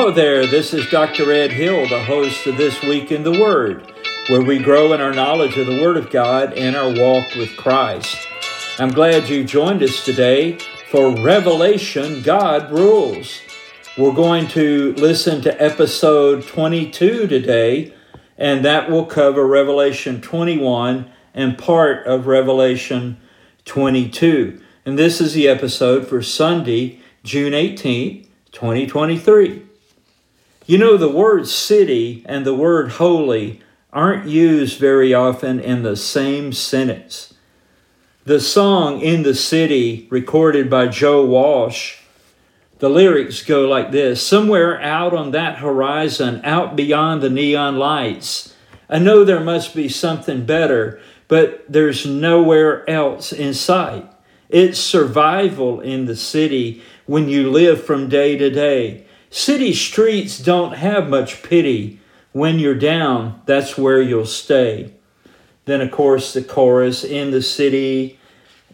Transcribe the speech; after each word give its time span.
Hello 0.00 0.10
there, 0.10 0.46
this 0.46 0.72
is 0.72 0.86
Dr. 0.86 1.30
Ed 1.30 1.52
Hill, 1.52 1.86
the 1.86 2.02
host 2.02 2.46
of 2.46 2.56
This 2.56 2.80
Week 2.82 3.12
in 3.12 3.22
the 3.22 3.38
Word, 3.38 3.92
where 4.28 4.40
we 4.40 4.58
grow 4.58 4.94
in 4.94 5.00
our 5.02 5.12
knowledge 5.12 5.58
of 5.58 5.66
the 5.66 5.82
Word 5.82 5.98
of 5.98 6.08
God 6.10 6.54
and 6.54 6.74
our 6.74 6.88
walk 6.98 7.26
with 7.36 7.54
Christ. 7.58 8.16
I'm 8.78 8.88
glad 8.92 9.28
you 9.28 9.44
joined 9.44 9.82
us 9.82 10.02
today 10.02 10.56
for 10.90 11.14
Revelation 11.22 12.22
God 12.22 12.72
Rules. 12.72 13.42
We're 13.98 14.14
going 14.14 14.48
to 14.48 14.94
listen 14.94 15.42
to 15.42 15.62
episode 15.62 16.46
22 16.46 17.26
today, 17.26 17.92
and 18.38 18.64
that 18.64 18.88
will 18.90 19.04
cover 19.04 19.46
Revelation 19.46 20.22
21 20.22 21.10
and 21.34 21.58
part 21.58 22.06
of 22.06 22.26
Revelation 22.26 23.18
22. 23.66 24.62
And 24.86 24.98
this 24.98 25.20
is 25.20 25.34
the 25.34 25.46
episode 25.46 26.06
for 26.08 26.22
Sunday, 26.22 27.02
June 27.22 27.52
18th, 27.52 28.26
2023. 28.52 29.66
You 30.70 30.78
know, 30.78 30.96
the 30.96 31.08
word 31.08 31.48
city 31.48 32.22
and 32.26 32.46
the 32.46 32.54
word 32.54 32.92
holy 32.92 33.60
aren't 33.92 34.28
used 34.28 34.78
very 34.78 35.12
often 35.12 35.58
in 35.58 35.82
the 35.82 35.96
same 35.96 36.52
sentence. 36.52 37.34
The 38.24 38.38
song 38.38 39.00
In 39.00 39.24
the 39.24 39.34
City, 39.34 40.06
recorded 40.10 40.70
by 40.70 40.86
Joe 40.86 41.26
Walsh, 41.26 41.96
the 42.78 42.88
lyrics 42.88 43.42
go 43.44 43.66
like 43.66 43.90
this 43.90 44.22
Somewhere 44.24 44.80
out 44.80 45.12
on 45.12 45.32
that 45.32 45.58
horizon, 45.58 46.40
out 46.44 46.76
beyond 46.76 47.20
the 47.20 47.30
neon 47.30 47.76
lights, 47.76 48.54
I 48.88 49.00
know 49.00 49.24
there 49.24 49.40
must 49.40 49.74
be 49.74 49.88
something 49.88 50.46
better, 50.46 51.00
but 51.26 51.64
there's 51.68 52.06
nowhere 52.06 52.88
else 52.88 53.32
in 53.32 53.54
sight. 53.54 54.08
It's 54.48 54.78
survival 54.78 55.80
in 55.80 56.04
the 56.04 56.14
city 56.14 56.80
when 57.06 57.28
you 57.28 57.50
live 57.50 57.82
from 57.84 58.08
day 58.08 58.36
to 58.36 58.50
day. 58.50 59.06
City 59.32 59.72
streets 59.72 60.40
don't 60.40 60.74
have 60.74 61.08
much 61.08 61.42
pity. 61.44 62.00
When 62.32 62.58
you're 62.58 62.74
down, 62.74 63.40
that's 63.46 63.78
where 63.78 64.02
you'll 64.02 64.26
stay. 64.26 64.92
Then, 65.66 65.80
of 65.80 65.92
course, 65.92 66.32
the 66.32 66.42
chorus 66.42 67.04
in 67.04 67.30
the 67.30 67.42
city, 67.42 68.18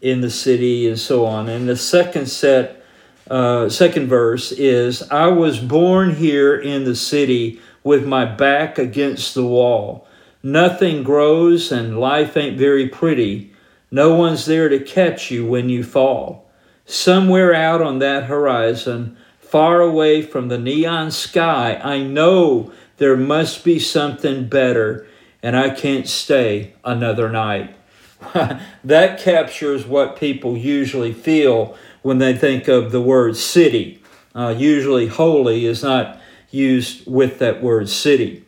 in 0.00 0.22
the 0.22 0.30
city, 0.30 0.88
and 0.88 0.98
so 0.98 1.26
on. 1.26 1.48
And 1.50 1.68
the 1.68 1.76
second 1.76 2.26
set, 2.28 2.82
uh, 3.30 3.68
second 3.68 4.06
verse 4.08 4.50
is 4.50 5.02
I 5.10 5.26
was 5.26 5.58
born 5.58 6.14
here 6.14 6.56
in 6.58 6.84
the 6.84 6.96
city 6.96 7.60
with 7.84 8.06
my 8.06 8.24
back 8.24 8.78
against 8.78 9.34
the 9.34 9.44
wall. 9.44 10.06
Nothing 10.42 11.02
grows 11.02 11.70
and 11.70 12.00
life 12.00 12.34
ain't 12.36 12.56
very 12.58 12.88
pretty. 12.88 13.52
No 13.90 14.14
one's 14.14 14.46
there 14.46 14.68
to 14.70 14.78
catch 14.78 15.30
you 15.30 15.44
when 15.46 15.68
you 15.68 15.82
fall. 15.84 16.48
Somewhere 16.86 17.52
out 17.52 17.82
on 17.82 17.98
that 17.98 18.24
horizon, 18.24 19.16
far 19.46 19.80
away 19.80 20.22
from 20.22 20.48
the 20.48 20.58
neon 20.58 21.10
sky. 21.10 21.80
I 21.82 22.02
know 22.02 22.72
there 22.98 23.16
must 23.16 23.64
be 23.64 23.78
something 23.78 24.48
better, 24.48 25.06
and 25.42 25.56
I 25.56 25.70
can't 25.70 26.08
stay 26.08 26.74
another 26.84 27.28
night. 27.30 27.76
that 28.82 29.20
captures 29.20 29.86
what 29.86 30.18
people 30.18 30.56
usually 30.56 31.12
feel 31.12 31.76
when 32.02 32.18
they 32.18 32.34
think 32.36 32.66
of 32.68 32.90
the 32.90 33.00
word 33.00 33.36
city. 33.36 34.02
Uh, 34.34 34.52
usually, 34.56 35.06
holy 35.06 35.64
is 35.66 35.82
not 35.82 36.18
used 36.50 37.06
with 37.06 37.38
that 37.38 37.62
word 37.62 37.88
city. 37.88 38.44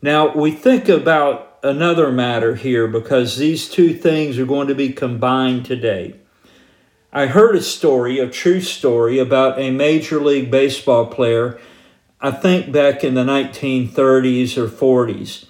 Now, 0.00 0.32
we 0.34 0.52
think 0.52 0.88
about 0.88 1.58
another 1.64 2.12
matter 2.12 2.54
here 2.54 2.86
because 2.86 3.36
these 3.38 3.68
two 3.68 3.92
things 3.92 4.38
are 4.38 4.46
going 4.46 4.68
to 4.68 4.74
be 4.74 4.90
combined 4.90 5.64
today. 5.66 6.14
I 7.12 7.24
heard 7.24 7.56
a 7.56 7.62
story, 7.62 8.18
a 8.18 8.28
true 8.28 8.60
story, 8.60 9.18
about 9.18 9.58
a 9.58 9.70
Major 9.70 10.20
League 10.20 10.50
Baseball 10.50 11.06
player, 11.06 11.58
I 12.20 12.30
think 12.30 12.70
back 12.70 13.02
in 13.02 13.14
the 13.14 13.24
1930s 13.24 14.58
or 14.58 14.68
40s. 14.68 15.46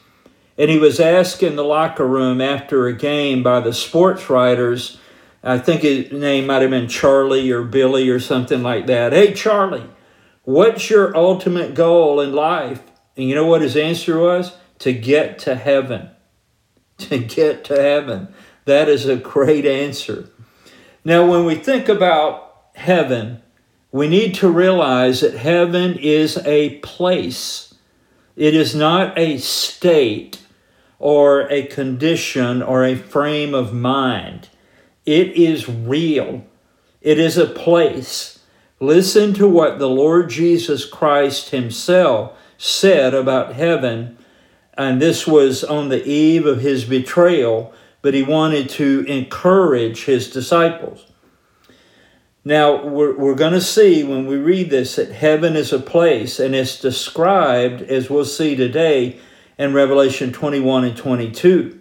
And 0.56 0.70
he 0.70 0.78
was 0.78 1.00
asked 1.00 1.42
in 1.42 1.56
the 1.56 1.64
locker 1.64 2.06
room 2.06 2.40
after 2.40 2.86
a 2.86 2.92
game 2.92 3.42
by 3.42 3.58
the 3.58 3.72
sports 3.72 4.30
writers, 4.30 4.98
I 5.42 5.58
think 5.58 5.80
his 5.82 6.12
name 6.12 6.46
might 6.46 6.62
have 6.62 6.70
been 6.70 6.88
Charlie 6.88 7.50
or 7.50 7.62
Billy 7.64 8.08
or 8.08 8.20
something 8.20 8.62
like 8.62 8.86
that. 8.86 9.12
Hey, 9.12 9.32
Charlie, 9.32 9.88
what's 10.44 10.88
your 10.88 11.16
ultimate 11.16 11.74
goal 11.74 12.20
in 12.20 12.32
life? 12.34 12.82
And 13.16 13.28
you 13.28 13.34
know 13.34 13.46
what 13.46 13.62
his 13.62 13.76
answer 13.76 14.16
was? 14.16 14.52
To 14.80 14.92
get 14.92 15.38
to 15.40 15.54
heaven. 15.56 16.10
To 16.98 17.18
get 17.18 17.62
to 17.66 17.80
heaven. 17.80 18.34
That 18.64 18.88
is 18.88 19.06
a 19.06 19.14
great 19.14 19.64
answer. 19.64 20.28
Now, 21.08 21.24
when 21.24 21.46
we 21.46 21.54
think 21.54 21.88
about 21.88 22.52
heaven, 22.74 23.40
we 23.90 24.08
need 24.08 24.34
to 24.36 24.50
realize 24.50 25.22
that 25.22 25.32
heaven 25.32 25.94
is 25.98 26.36
a 26.44 26.76
place, 26.80 27.72
it 28.36 28.54
is 28.54 28.74
not 28.74 29.18
a 29.18 29.38
state 29.38 30.40
or 30.98 31.50
a 31.50 31.62
condition 31.62 32.60
or 32.60 32.84
a 32.84 32.94
frame 32.94 33.54
of 33.54 33.72
mind. 33.72 34.50
It 35.06 35.28
is 35.28 35.66
real, 35.66 36.44
it 37.00 37.18
is 37.18 37.38
a 37.38 37.46
place. 37.46 38.40
Listen 38.78 39.32
to 39.32 39.48
what 39.48 39.78
the 39.78 39.88
Lord 39.88 40.28
Jesus 40.28 40.84
Christ 40.84 41.48
Himself 41.48 42.36
said 42.58 43.14
about 43.14 43.54
heaven, 43.54 44.18
and 44.76 45.00
this 45.00 45.26
was 45.26 45.64
on 45.64 45.88
the 45.88 46.04
eve 46.04 46.44
of 46.44 46.60
His 46.60 46.84
betrayal 46.84 47.72
but 48.02 48.14
he 48.14 48.22
wanted 48.22 48.68
to 48.70 49.04
encourage 49.08 50.04
his 50.04 50.30
disciples. 50.30 51.06
Now, 52.44 52.84
we're, 52.86 53.16
we're 53.16 53.34
going 53.34 53.52
to 53.52 53.60
see 53.60 54.04
when 54.04 54.26
we 54.26 54.36
read 54.36 54.70
this 54.70 54.96
that 54.96 55.10
heaven 55.10 55.56
is 55.56 55.72
a 55.72 55.78
place, 55.78 56.38
and 56.40 56.54
it's 56.54 56.80
described, 56.80 57.82
as 57.82 58.08
we'll 58.08 58.24
see 58.24 58.54
today, 58.54 59.18
in 59.58 59.74
Revelation 59.74 60.32
21 60.32 60.84
and 60.84 60.96
22. 60.96 61.80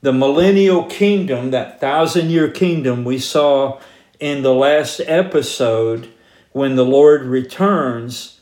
The 0.00 0.12
millennial 0.12 0.84
kingdom, 0.86 1.50
that 1.50 1.80
thousand 1.80 2.30
year 2.30 2.50
kingdom 2.50 3.04
we 3.04 3.18
saw 3.18 3.78
in 4.18 4.42
the 4.42 4.52
last 4.54 5.00
episode 5.06 6.08
when 6.52 6.76
the 6.76 6.84
Lord 6.84 7.22
returns, 7.22 8.40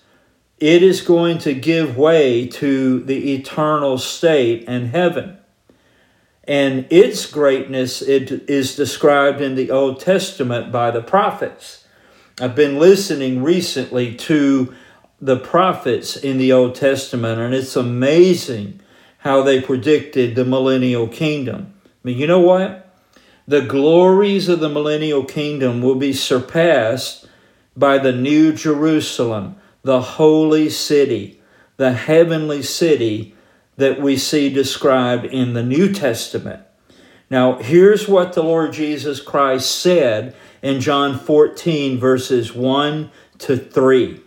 it 0.59 0.83
is 0.83 1.01
going 1.01 1.39
to 1.39 1.55
give 1.55 1.97
way 1.97 2.47
to 2.47 3.01
the 3.03 3.33
eternal 3.35 3.99
state 3.99 4.65
and 4.69 4.89
heaven 4.89 5.39
and 6.45 6.87
its 6.91 7.27
greatness 7.27 8.03
it 8.03 8.31
is 8.51 8.75
described 8.75 9.41
in 9.41 9.55
the 9.55 9.71
Old 9.71 10.01
Testament 10.01 10.73
by 10.73 10.91
the 10.91 11.03
prophets. 11.03 11.85
I've 12.41 12.57
been 12.57 12.79
listening 12.79 13.43
recently 13.43 14.15
to 14.17 14.75
the 15.21 15.37
prophets 15.37 16.17
in 16.17 16.39
the 16.39 16.53
Old 16.53 16.75
Testament, 16.75 17.41
and 17.41 17.55
it's 17.55 17.77
amazing 17.77 18.81
how 19.19 19.43
they 19.43 19.61
predicted 19.61 20.35
the 20.35 20.45
millennial 20.45 21.07
kingdom. 21.07 21.73
I 21.85 21.89
mean, 22.03 22.19
you 22.19 22.27
know 22.27 22.41
what? 22.41 22.93
The 23.47 23.61
glories 23.63 24.49
of 24.49 24.59
the 24.59 24.69
millennial 24.69 25.25
kingdom 25.25 25.81
will 25.83 25.95
be 25.95 26.13
surpassed 26.13 27.29
by 27.77 27.99
the 27.99 28.13
new 28.13 28.53
Jerusalem, 28.53 29.57
the 29.83 30.01
holy 30.01 30.71
city, 30.71 31.41
the 31.77 31.93
heavenly 31.93 32.63
city 32.63 33.37
that 33.77 34.01
we 34.01 34.17
see 34.17 34.51
described 34.53 35.25
in 35.27 35.55
the 35.55 35.63
New 35.63 35.93
Testament. 35.93 36.63
Now, 37.31 37.57
here's 37.59 38.07
what 38.09 38.33
the 38.35 38.43
Lord 38.43 38.73
Jesus 38.73 39.21
Christ 39.21 39.71
said 39.79 40.35
in 40.61 40.81
John 40.81 41.19
14, 41.19 41.99
verses 41.99 42.53
1 42.55 43.11
to 43.39 43.57
3. 43.57 44.21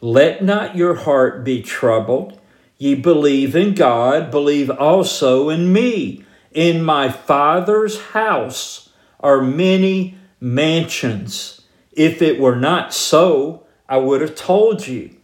Let 0.00 0.44
not 0.44 0.76
your 0.76 0.94
heart 0.94 1.44
be 1.44 1.62
troubled. 1.62 2.40
Ye 2.78 2.94
believe 2.94 3.56
in 3.56 3.74
God, 3.74 4.30
believe 4.30 4.70
also 4.70 5.48
in 5.48 5.72
me. 5.72 6.24
In 6.52 6.84
my 6.84 7.08
Father's 7.10 8.00
house 8.02 8.90
are 9.18 9.42
many 9.42 10.16
mansions. 10.40 11.62
If 11.92 12.22
it 12.22 12.38
were 12.38 12.56
not 12.56 12.94
so, 12.94 13.66
I 13.88 13.96
would 13.96 14.20
have 14.20 14.36
told 14.36 14.86
you 14.86 15.16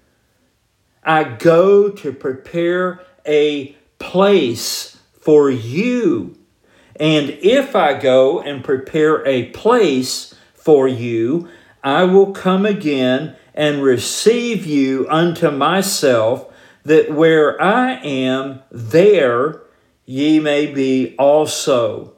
I 1.03 1.25
go 1.25 1.89
to 1.89 2.13
prepare 2.13 3.03
a 3.27 3.75
place 3.99 4.99
for 5.21 5.51
you. 5.51 6.37
And 6.97 7.31
if 7.41 7.75
I 7.75 7.95
go 7.95 8.41
and 8.41 8.63
prepare 8.63 9.27
a 9.27 9.47
place 9.47 10.35
for 10.55 10.87
you, 10.87 11.49
I 11.83 12.05
will 12.05 12.33
come 12.33 12.67
again 12.67 13.37
and 13.55 13.83
receive 13.83 14.67
you 14.67 15.07
unto 15.09 15.51
myself, 15.51 16.53
that 16.85 17.11
where 17.13 17.61
I 17.61 17.95
am, 18.03 18.61
there 18.71 19.63
ye 20.05 20.39
may 20.41 20.67
be 20.67 21.15
also. 21.19 22.13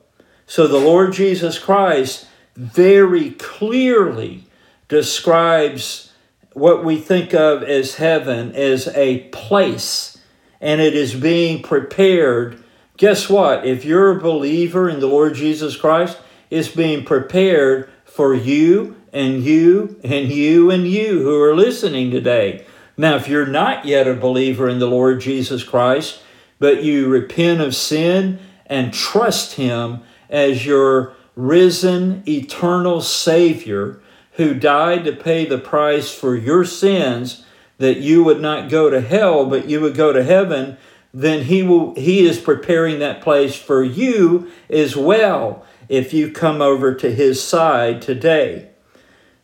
So 0.46 0.66
the 0.66 0.78
Lord 0.78 1.12
Jesus 1.12 1.58
Christ 1.58 2.26
very 2.56 3.30
clearly 3.32 4.44
describes 4.88 6.11
what 6.54 6.84
we 6.84 6.98
think 7.00 7.32
of 7.32 7.62
as 7.62 7.94
heaven 7.96 8.52
is 8.54 8.88
a 8.88 9.20
place 9.28 10.18
and 10.60 10.80
it 10.80 10.94
is 10.94 11.14
being 11.14 11.62
prepared. 11.62 12.62
Guess 12.96 13.28
what? 13.28 13.66
If 13.66 13.84
you're 13.84 14.16
a 14.16 14.20
believer 14.20 14.88
in 14.88 15.00
the 15.00 15.06
Lord 15.06 15.34
Jesus 15.34 15.76
Christ, 15.76 16.18
it's 16.50 16.68
being 16.68 17.04
prepared 17.04 17.90
for 18.04 18.34
you 18.34 18.96
and 19.12 19.42
you 19.42 19.98
and 20.04 20.28
you 20.28 20.70
and 20.70 20.86
you 20.86 21.22
who 21.22 21.42
are 21.42 21.56
listening 21.56 22.10
today. 22.10 22.66
Now, 22.96 23.16
if 23.16 23.26
you're 23.26 23.46
not 23.46 23.84
yet 23.86 24.06
a 24.06 24.14
believer 24.14 24.68
in 24.68 24.78
the 24.78 24.86
Lord 24.86 25.20
Jesus 25.20 25.64
Christ, 25.64 26.20
but 26.58 26.84
you 26.84 27.08
repent 27.08 27.60
of 27.62 27.74
sin 27.74 28.38
and 28.66 28.92
trust 28.92 29.54
Him 29.54 30.02
as 30.28 30.66
your 30.66 31.14
risen 31.34 32.22
eternal 32.28 33.00
Savior, 33.00 34.01
who 34.32 34.54
died 34.54 35.04
to 35.04 35.12
pay 35.12 35.44
the 35.44 35.58
price 35.58 36.10
for 36.10 36.34
your 36.34 36.64
sins 36.64 37.44
that 37.78 37.98
you 37.98 38.24
would 38.24 38.40
not 38.40 38.70
go 38.70 38.90
to 38.90 39.00
hell 39.00 39.44
but 39.46 39.68
you 39.68 39.80
would 39.80 39.94
go 39.96 40.12
to 40.12 40.22
heaven 40.22 40.76
then 41.14 41.44
he 41.44 41.62
will 41.62 41.94
he 41.94 42.26
is 42.26 42.38
preparing 42.38 42.98
that 42.98 43.20
place 43.20 43.56
for 43.56 43.82
you 43.82 44.50
as 44.70 44.96
well 44.96 45.64
if 45.88 46.12
you 46.14 46.30
come 46.30 46.62
over 46.62 46.94
to 46.94 47.12
his 47.12 47.42
side 47.42 48.00
today 48.00 48.68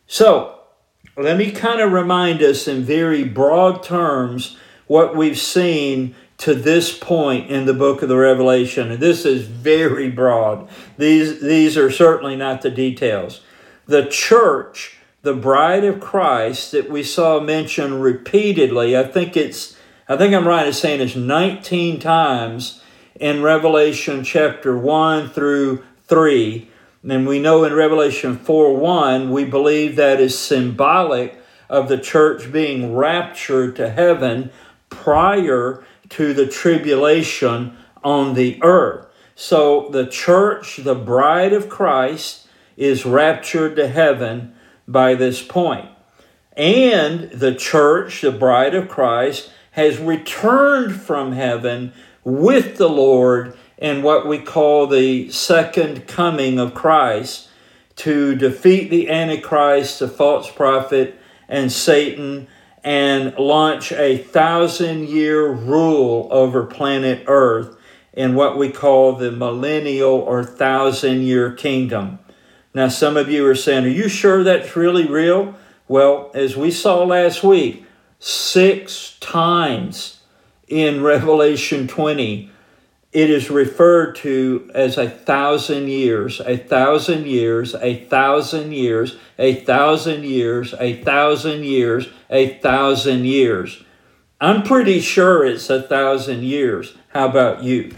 so 0.07 0.55
let 1.17 1.37
me 1.37 1.51
kind 1.51 1.81
of 1.81 1.91
remind 1.91 2.41
us 2.41 2.67
in 2.67 2.83
very 2.83 3.23
broad 3.25 3.83
terms 3.83 4.57
what 4.87 5.15
we've 5.17 5.37
seen 5.37 6.15
to 6.37 6.55
this 6.55 6.97
point 6.97 7.51
in 7.51 7.65
the 7.65 7.73
book 7.73 8.01
of 8.01 8.09
the 8.09 8.15
revelation 8.17 8.89
and 8.91 8.99
this 9.01 9.25
is 9.25 9.43
very 9.43 10.09
broad 10.09 10.67
these 10.97 11.41
these 11.41 11.77
are 11.77 11.91
certainly 11.91 12.35
not 12.35 12.61
the 12.61 12.71
details 12.71 13.41
the 13.89 14.05
church, 14.05 14.97
the 15.23 15.33
bride 15.33 15.83
of 15.83 15.99
Christ 15.99 16.71
that 16.73 16.89
we 16.91 17.01
saw 17.01 17.39
mentioned 17.39 18.03
repeatedly. 18.03 18.95
I 18.95 19.03
think 19.03 19.35
it's 19.35 19.75
I 20.07 20.15
think 20.15 20.33
I'm 20.33 20.47
right 20.47 20.65
in 20.65 20.73
saying 20.73 21.01
it's 21.01 21.15
19 21.15 21.99
times 21.99 22.83
in 23.19 23.43
Revelation 23.43 24.23
chapter 24.23 24.75
1 24.77 25.29
through 25.29 25.83
3. 26.07 26.67
And 27.07 27.27
we 27.27 27.39
know 27.39 27.63
in 27.63 27.73
Revelation 27.73 28.37
4 28.37 28.75
1, 28.75 29.31
we 29.31 29.45
believe 29.45 29.95
that 29.95 30.19
is 30.21 30.37
symbolic 30.37 31.35
of 31.67 31.89
the 31.89 31.97
church 31.97 32.51
being 32.51 32.95
raptured 32.95 33.75
to 33.77 33.89
heaven 33.89 34.51
prior 34.89 35.83
to 36.09 36.33
the 36.33 36.47
tribulation 36.47 37.75
on 38.03 38.35
the 38.35 38.61
earth. 38.63 39.07
So 39.35 39.89
the 39.89 40.05
church, 40.07 40.77
the 40.77 40.95
bride 40.95 41.53
of 41.53 41.69
Christ, 41.69 42.47
is 42.79 43.05
raptured 43.05 43.75
to 43.75 43.87
heaven 43.89 44.53
by 44.87 45.13
this 45.13 45.43
point. 45.43 45.87
And 46.55 47.29
the 47.31 47.53
church, 47.53 48.21
the 48.21 48.31
bride 48.31 48.73
of 48.73 48.87
Christ, 48.87 49.51
has 49.71 49.99
returned 49.99 50.95
from 50.95 51.33
heaven 51.33 51.91
with 52.23 52.77
the 52.77 52.87
Lord 52.89 53.55
in 53.77 54.01
what 54.01 54.25
we 54.25 54.39
call 54.39 54.87
the 54.87 55.29
second 55.29 56.07
coming 56.07 56.57
of 56.57 56.73
Christ 56.73 57.49
to 57.97 58.33
defeat 58.35 58.89
the 58.89 59.09
Antichrist, 59.09 59.99
the 59.99 60.07
false 60.07 60.49
prophet, 60.49 61.19
and 61.49 61.69
Satan, 61.69 62.47
and 62.81 63.35
launch 63.37 63.91
a 63.91 64.17
thousand 64.19 65.09
year 65.09 65.51
rule 65.51 66.29
over 66.31 66.63
planet 66.65 67.25
Earth 67.27 67.75
in 68.13 68.35
what 68.35 68.57
we 68.57 68.71
call 68.71 69.13
the 69.15 69.31
millennial 69.33 70.13
or 70.13 70.45
thousand 70.45 71.23
year 71.23 71.51
kingdom. 71.51 72.19
Now, 72.73 72.87
some 72.87 73.17
of 73.17 73.31
you 73.31 73.45
are 73.47 73.55
saying, 73.55 73.85
Are 73.85 73.89
you 73.89 74.07
sure 74.07 74.43
that's 74.43 74.75
really 74.75 75.05
real? 75.07 75.55
Well, 75.87 76.29
as 76.35 76.55
we 76.55 76.69
saw 76.69 77.03
last 77.03 77.43
week, 77.43 77.85
six 78.19 79.17
times 79.19 80.19
in 80.67 81.01
Revelation 81.03 81.87
20, 81.87 82.51
it 83.11 83.29
is 83.31 83.49
referred 83.49 84.15
to 84.17 84.69
as 84.75 84.99
a 84.99 85.09
thousand 85.09 85.87
years, 85.87 86.39
a 86.41 86.57
thousand 86.57 87.25
years, 87.25 87.73
a 87.73 88.05
thousand 88.05 88.71
years, 88.73 89.15
a 89.39 89.55
thousand 89.55 90.23
years, 90.25 90.75
a 90.79 90.93
thousand 91.03 91.63
years, 91.63 92.05
a 92.29 92.49
thousand 92.61 93.25
years. 93.25 93.83
I'm 94.39 94.61
pretty 94.61 94.99
sure 94.99 95.43
it's 95.43 95.71
a 95.71 95.81
thousand 95.81 96.43
years. 96.43 96.95
How 97.13 97.27
about 97.29 97.63
you? 97.63 97.95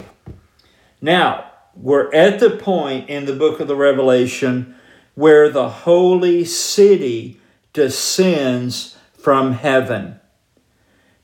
Now, 1.01 1.50
we're 1.75 2.13
at 2.13 2.39
the 2.39 2.49
point 2.51 3.09
in 3.09 3.25
the 3.25 3.35
book 3.35 3.59
of 3.59 3.67
the 3.67 3.75
Revelation 3.75 4.75
where 5.15 5.49
the 5.49 5.69
holy 5.69 6.43
city 6.45 7.39
descends 7.73 8.97
from 9.13 9.53
heaven. 9.53 10.19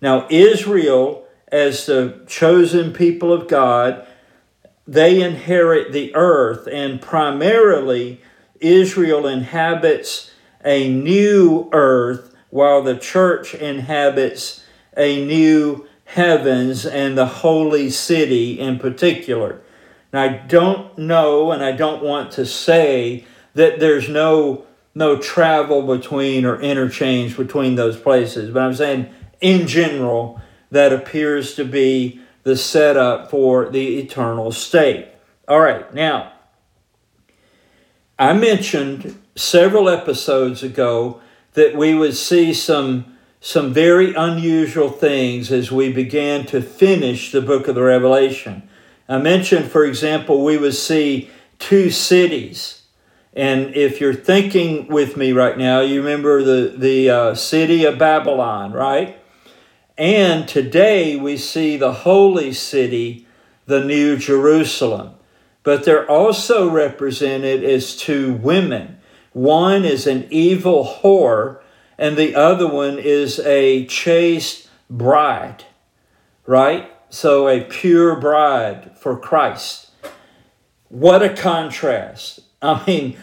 Now, 0.01 0.27
Israel, 0.29 1.25
as 1.51 1.85
the 1.85 2.21
chosen 2.27 2.93
people 2.93 3.33
of 3.33 3.47
God, 3.47 4.05
they 4.87 5.21
inherit 5.21 5.91
the 5.91 6.13
earth, 6.15 6.67
and 6.71 7.01
primarily 7.01 8.21
Israel 8.59 9.27
inhabits 9.27 10.31
a 10.63 10.89
new 10.91 11.69
earth 11.71 12.33
while 12.49 12.81
the 12.83 12.95
church 12.97 13.53
inhabits 13.53 14.63
a 14.95 15.25
new 15.25 15.85
heavens 16.05 16.85
and 16.85 17.17
the 17.17 17.25
holy 17.25 17.89
city 17.89 18.59
in 18.59 18.79
particular. 18.79 19.61
And 20.13 20.19
I 20.19 20.37
don't 20.47 20.97
know 20.97 21.51
and 21.51 21.63
I 21.63 21.71
don't 21.73 22.03
want 22.03 22.31
to 22.33 22.45
say 22.45 23.25
that 23.55 23.79
there's 23.79 24.07
no 24.09 24.65
no 24.95 25.15
travel 25.19 25.83
between 25.95 26.43
or 26.43 26.59
interchange 26.59 27.37
between 27.37 27.75
those 27.75 27.99
places, 27.99 28.51
but 28.51 28.63
I'm 28.63 28.73
saying 28.73 29.09
in 29.39 29.67
general 29.67 30.41
that 30.71 30.91
appears 30.91 31.53
to 31.55 31.63
be 31.63 32.19
the 32.41 32.57
setup 32.57 33.29
for 33.29 33.69
the 33.69 33.99
eternal 33.99 34.51
state. 34.51 35.07
All 35.47 35.59
right, 35.59 35.93
now 35.93 36.33
I 38.17 38.33
mentioned 38.33 39.21
several 39.35 39.87
episodes 39.87 40.63
ago 40.63 41.21
that 41.53 41.75
we 41.75 41.93
would 41.93 42.15
see 42.15 42.53
some 42.53 43.17
some 43.41 43.71
very 43.73 44.15
unusual 44.15 44.89
things 44.89 45.51
as 45.51 45.71
we 45.71 45.91
began 45.93 46.45
to 46.47 46.59
finish 46.61 47.31
the 47.31 47.41
book 47.41 47.67
of 47.67 47.75
the 47.75 47.83
Revelation. 47.83 48.66
I 49.09 49.17
mentioned, 49.17 49.71
for 49.71 49.85
example, 49.85 50.43
we 50.43 50.57
would 50.57 50.73
see 50.75 51.29
two 51.59 51.89
cities. 51.89 52.81
And 53.33 53.73
if 53.73 54.01
you're 54.01 54.13
thinking 54.13 54.87
with 54.87 55.15
me 55.15 55.31
right 55.31 55.57
now, 55.57 55.79
you 55.81 56.01
remember 56.01 56.43
the, 56.43 56.73
the 56.77 57.09
uh, 57.09 57.35
city 57.35 57.85
of 57.85 57.97
Babylon, 57.97 58.73
right? 58.73 59.17
And 59.97 60.47
today 60.47 61.15
we 61.15 61.37
see 61.37 61.77
the 61.77 61.93
holy 61.93 62.51
city, 62.51 63.25
the 63.65 63.83
New 63.83 64.17
Jerusalem. 64.17 65.13
But 65.63 65.85
they're 65.85 66.09
also 66.09 66.69
represented 66.69 67.63
as 67.63 67.95
two 67.95 68.33
women. 68.33 68.97
One 69.33 69.85
is 69.85 70.05
an 70.07 70.27
evil 70.31 70.97
whore, 71.01 71.59
and 71.97 72.17
the 72.17 72.35
other 72.35 72.67
one 72.67 72.97
is 72.97 73.39
a 73.39 73.85
chaste 73.85 74.69
bride, 74.89 75.63
right? 76.45 76.89
so 77.09 77.47
a 77.47 77.61
pure 77.61 78.15
bride 78.15 78.91
for 78.97 79.17
Christ. 79.17 79.89
What 80.89 81.21
a 81.21 81.29
contrast. 81.33 82.41
I 82.61 82.83
mean, 82.85 83.17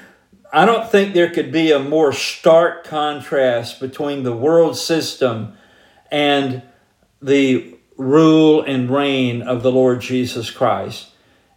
I 0.53 0.65
don't 0.65 0.89
think 0.91 1.13
there 1.15 1.31
could 1.31 1.53
be 1.53 1.73
a 1.73 1.79
more 1.79 2.13
stark 2.13 2.85
contrast 2.85 3.81
between 3.81 4.23
the 4.23 4.33
world 4.35 4.77
system 4.77 5.55
and 6.11 6.63
the 7.21 7.77
rule 7.97 8.63
and 8.63 8.91
reign 8.91 9.43
of 9.43 9.63
the 9.63 9.73
Lord 9.73 10.01
Jesus 10.01 10.51
Christ. 10.51 11.09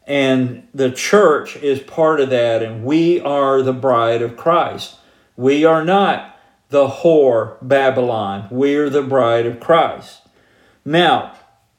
And 0.06 0.68
the 0.74 0.90
church 0.92 1.58
is 1.58 1.80
part 1.82 2.22
of 2.22 2.30
that, 2.30 2.64
and 2.64 2.86
we 2.86 3.20
are 3.20 3.62
the 3.62 3.74
bride 3.74 4.22
of 4.22 4.38
Christ. 4.38 4.96
We 5.36 5.66
are 5.66 5.84
not 5.84 6.34
the 6.70 6.88
whore 6.88 7.56
Babylon, 7.62 8.50
we 8.52 8.76
are 8.76 8.90
the 8.90 9.02
bride 9.02 9.46
of 9.46 9.58
Christ. 9.62 10.22
Now, 10.84 11.34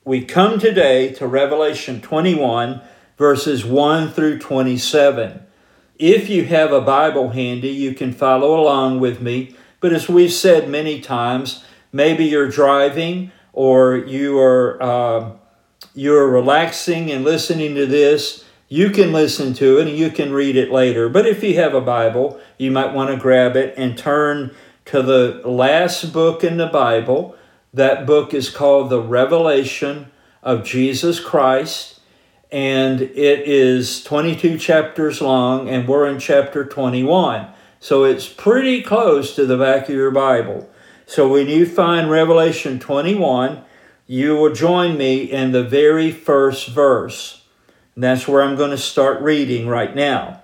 we 0.08 0.24
come 0.24 0.58
today 0.58 1.12
to 1.12 1.26
Revelation 1.26 2.00
21, 2.00 2.80
verses 3.18 3.62
1 3.62 4.10
through 4.10 4.38
27. 4.38 5.42
If 5.98 6.30
you 6.30 6.46
have 6.46 6.72
a 6.72 6.80
Bible 6.80 7.28
handy, 7.28 7.68
you 7.68 7.92
can 7.92 8.14
follow 8.14 8.58
along 8.58 9.00
with 9.00 9.20
me. 9.20 9.54
But 9.80 9.92
as 9.92 10.08
we've 10.08 10.32
said 10.32 10.66
many 10.70 11.02
times, 11.02 11.62
maybe 11.92 12.24
you're 12.24 12.48
driving 12.48 13.32
or 13.52 13.96
you 13.96 14.38
are 14.38 14.82
uh, 14.82 15.30
you're 15.94 16.30
relaxing 16.30 17.10
and 17.10 17.22
listening 17.22 17.74
to 17.74 17.84
this. 17.84 18.46
You 18.70 18.88
can 18.88 19.12
listen 19.12 19.52
to 19.54 19.76
it 19.78 19.88
and 19.88 19.96
you 19.98 20.08
can 20.08 20.32
read 20.32 20.56
it 20.56 20.70
later. 20.72 21.10
But 21.10 21.26
if 21.26 21.42
you 21.44 21.56
have 21.56 21.74
a 21.74 21.80
Bible, 21.82 22.40
you 22.56 22.70
might 22.70 22.94
want 22.94 23.10
to 23.10 23.16
grab 23.20 23.56
it 23.56 23.74
and 23.76 23.98
turn 23.98 24.54
to 24.86 25.02
the 25.02 25.42
last 25.44 26.14
book 26.14 26.42
in 26.42 26.56
the 26.56 26.66
Bible, 26.66 27.36
that 27.78 28.06
book 28.06 28.34
is 28.34 28.50
called 28.50 28.90
The 28.90 29.00
Revelation 29.00 30.10
of 30.42 30.64
Jesus 30.64 31.20
Christ, 31.20 32.00
and 32.50 33.00
it 33.00 33.14
is 33.46 34.02
22 34.02 34.58
chapters 34.58 35.20
long, 35.20 35.68
and 35.68 35.86
we're 35.86 36.08
in 36.08 36.18
chapter 36.18 36.64
21. 36.64 37.46
So 37.78 38.02
it's 38.02 38.26
pretty 38.28 38.82
close 38.82 39.36
to 39.36 39.46
the 39.46 39.56
back 39.56 39.88
of 39.88 39.94
your 39.94 40.10
Bible. 40.10 40.68
So 41.06 41.28
when 41.28 41.48
you 41.48 41.66
find 41.66 42.10
Revelation 42.10 42.80
21, 42.80 43.62
you 44.08 44.34
will 44.36 44.52
join 44.52 44.98
me 44.98 45.22
in 45.30 45.52
the 45.52 45.62
very 45.62 46.10
first 46.10 46.70
verse. 46.70 47.44
And 47.94 48.02
that's 48.02 48.26
where 48.26 48.42
I'm 48.42 48.56
going 48.56 48.70
to 48.72 48.76
start 48.76 49.22
reading 49.22 49.68
right 49.68 49.94
now. 49.94 50.42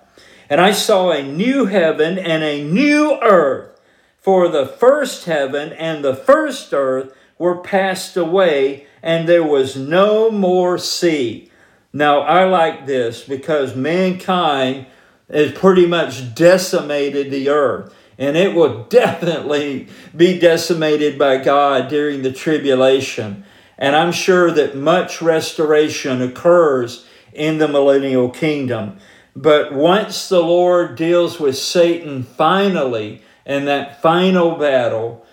And 0.48 0.60
I 0.60 0.70
saw 0.70 1.10
a 1.10 1.20
new 1.26 1.64
heaven 1.64 2.16
and 2.16 2.44
a 2.44 2.62
new 2.62 3.18
earth, 3.20 3.72
for 4.20 4.46
the 4.48 4.66
first 4.66 5.24
heaven 5.26 5.72
and 5.72 6.04
the 6.04 6.14
first 6.14 6.72
earth 6.72 7.12
were 7.38 7.56
passed 7.62 8.16
away, 8.16 8.86
and 9.02 9.28
there 9.28 9.42
was 9.44 9.76
no 9.76 10.30
more 10.30 10.78
sea. 10.78 11.50
Now, 11.92 12.20
I 12.20 12.44
like 12.44 12.86
this 12.86 13.22
because 13.24 13.76
mankind 13.76 14.86
has 15.30 15.52
pretty 15.52 15.86
much 15.86 16.34
decimated 16.34 17.30
the 17.30 17.48
earth, 17.48 17.92
and 18.18 18.36
it 18.36 18.54
will 18.54 18.84
definitely 18.88 19.88
be 20.16 20.38
decimated 20.38 21.18
by 21.18 21.38
God 21.38 21.88
during 21.88 22.22
the 22.22 22.32
tribulation. 22.32 23.44
And 23.76 23.96
I'm 23.96 24.12
sure 24.12 24.52
that 24.52 24.76
much 24.76 25.20
restoration 25.20 26.22
occurs 26.22 27.06
in 27.32 27.58
the 27.58 27.66
millennial 27.66 28.30
kingdom. 28.30 28.98
But 29.34 29.72
once 29.74 30.28
the 30.28 30.38
Lord 30.40 30.94
deals 30.94 31.40
with 31.40 31.56
Satan 31.58 32.22
finally 32.22 33.20
in 33.44 33.64
that 33.64 34.00
final 34.00 34.54
battle, 34.54 35.24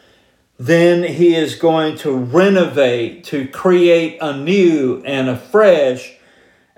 then 0.62 1.01
he 1.03 1.34
is 1.34 1.56
going 1.56 1.98
to 1.98 2.15
renovate, 2.15 3.24
to 3.24 3.48
create 3.48 4.20
anew 4.22 5.01
and 5.03 5.27
afresh 5.27 6.18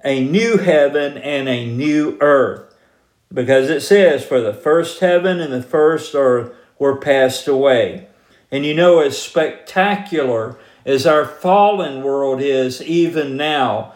a 0.05 0.23
new 0.23 0.55
heaven 0.57 1.17
and 1.17 1.49
a 1.49 1.65
new 1.67 2.17
earth. 2.21 2.73
Because 3.33 3.69
it 3.69 3.81
says, 3.81 4.23
For 4.25 4.39
the 4.39 4.53
first 4.53 5.01
heaven 5.01 5.41
and 5.41 5.51
the 5.51 5.61
first 5.61 6.15
earth 6.15 6.55
were 6.79 6.95
passed 6.95 7.45
away. 7.49 8.07
And 8.49 8.65
you 8.65 8.73
know, 8.73 8.99
as 9.01 9.21
spectacular 9.21 10.57
as 10.85 11.05
our 11.05 11.25
fallen 11.25 12.03
world 12.03 12.39
is 12.39 12.81
even 12.83 13.35
now, 13.35 13.93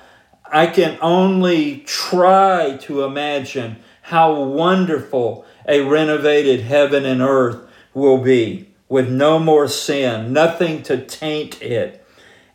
I 0.52 0.68
can 0.68 0.98
only 1.02 1.78
try 1.88 2.76
to 2.82 3.04
imagine 3.06 3.78
how 4.02 4.44
wonderful 4.44 5.46
a 5.66 5.80
renovated 5.80 6.60
heaven 6.60 7.06
and 7.06 7.22
earth 7.22 7.66
will 7.94 8.18
be 8.22 8.68
with 8.90 9.10
no 9.10 9.38
more 9.40 9.68
sin, 9.68 10.32
nothing 10.34 10.82
to 10.84 11.04
taint 11.06 11.62
it. 11.62 12.06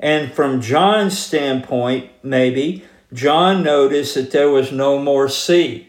And 0.01 0.33
from 0.33 0.61
John's 0.61 1.19
standpoint, 1.19 2.11
maybe, 2.23 2.85
John 3.13 3.63
noticed 3.63 4.15
that 4.15 4.31
there 4.31 4.51
was 4.51 4.73
no 4.73 4.99
more 4.99 5.29
sea. 5.29 5.89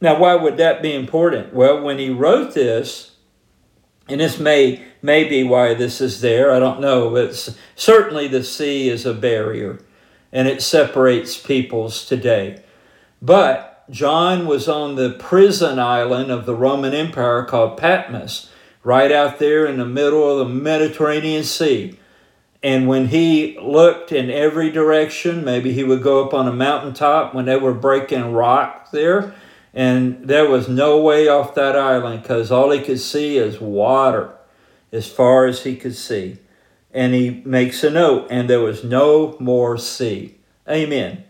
Now, 0.00 0.18
why 0.18 0.34
would 0.34 0.56
that 0.58 0.82
be 0.82 0.94
important? 0.94 1.54
Well, 1.54 1.80
when 1.80 1.98
he 1.98 2.10
wrote 2.10 2.54
this, 2.54 3.12
and 4.08 4.20
this 4.20 4.38
may, 4.38 4.82
may 5.00 5.24
be 5.24 5.42
why 5.44 5.74
this 5.74 6.00
is 6.00 6.20
there, 6.20 6.52
I 6.52 6.58
don't 6.58 6.80
know, 6.80 7.08
but 7.10 7.56
certainly 7.74 8.28
the 8.28 8.44
sea 8.44 8.88
is 8.88 9.06
a 9.06 9.14
barrier 9.14 9.80
and 10.32 10.48
it 10.48 10.62
separates 10.62 11.36
peoples 11.38 12.04
today. 12.04 12.62
But 13.20 13.84
John 13.90 14.46
was 14.46 14.68
on 14.68 14.96
the 14.96 15.12
prison 15.18 15.78
island 15.78 16.30
of 16.30 16.46
the 16.46 16.54
Roman 16.54 16.94
Empire 16.94 17.44
called 17.44 17.76
Patmos 17.76 18.50
right 18.84 19.12
out 19.12 19.38
there 19.38 19.66
in 19.66 19.78
the 19.78 19.84
middle 19.84 20.28
of 20.40 20.46
the 20.46 20.54
Mediterranean 20.54 21.44
Sea. 21.44 21.98
And 22.62 22.86
when 22.86 23.08
he 23.08 23.58
looked 23.60 24.12
in 24.12 24.30
every 24.30 24.70
direction, 24.70 25.44
maybe 25.44 25.72
he 25.72 25.84
would 25.84 26.02
go 26.02 26.24
up 26.24 26.32
on 26.32 26.46
a 26.46 26.52
mountaintop 26.52 27.34
when 27.34 27.44
they 27.44 27.56
were 27.56 27.74
breaking 27.74 28.32
rock 28.32 28.90
there. 28.92 29.34
And 29.74 30.28
there 30.28 30.48
was 30.48 30.68
no 30.68 31.00
way 31.00 31.28
off 31.28 31.54
that 31.54 31.76
island 31.76 32.22
because 32.22 32.52
all 32.52 32.70
he 32.70 32.82
could 32.82 33.00
see 33.00 33.38
is 33.38 33.60
water 33.60 34.32
as 34.92 35.10
far 35.10 35.46
as 35.46 35.64
he 35.64 35.74
could 35.76 35.96
see. 35.96 36.36
And 36.92 37.14
he 37.14 37.42
makes 37.46 37.82
a 37.82 37.90
note, 37.90 38.28
and 38.30 38.50
there 38.50 38.60
was 38.60 38.84
no 38.84 39.34
more 39.40 39.78
sea. 39.78 40.38
Amen. 40.68 41.24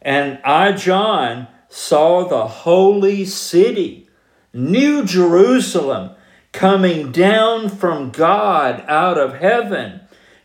And 0.00 0.38
I, 0.44 0.72
John, 0.72 1.48
saw 1.68 2.26
the 2.28 2.46
holy 2.46 3.24
city, 3.24 4.08
New 4.54 5.04
Jerusalem 5.04 6.10
coming 6.52 7.10
down 7.10 7.68
from 7.68 8.10
God 8.10 8.84
out 8.86 9.18
of 9.18 9.34
heaven, 9.34 10.00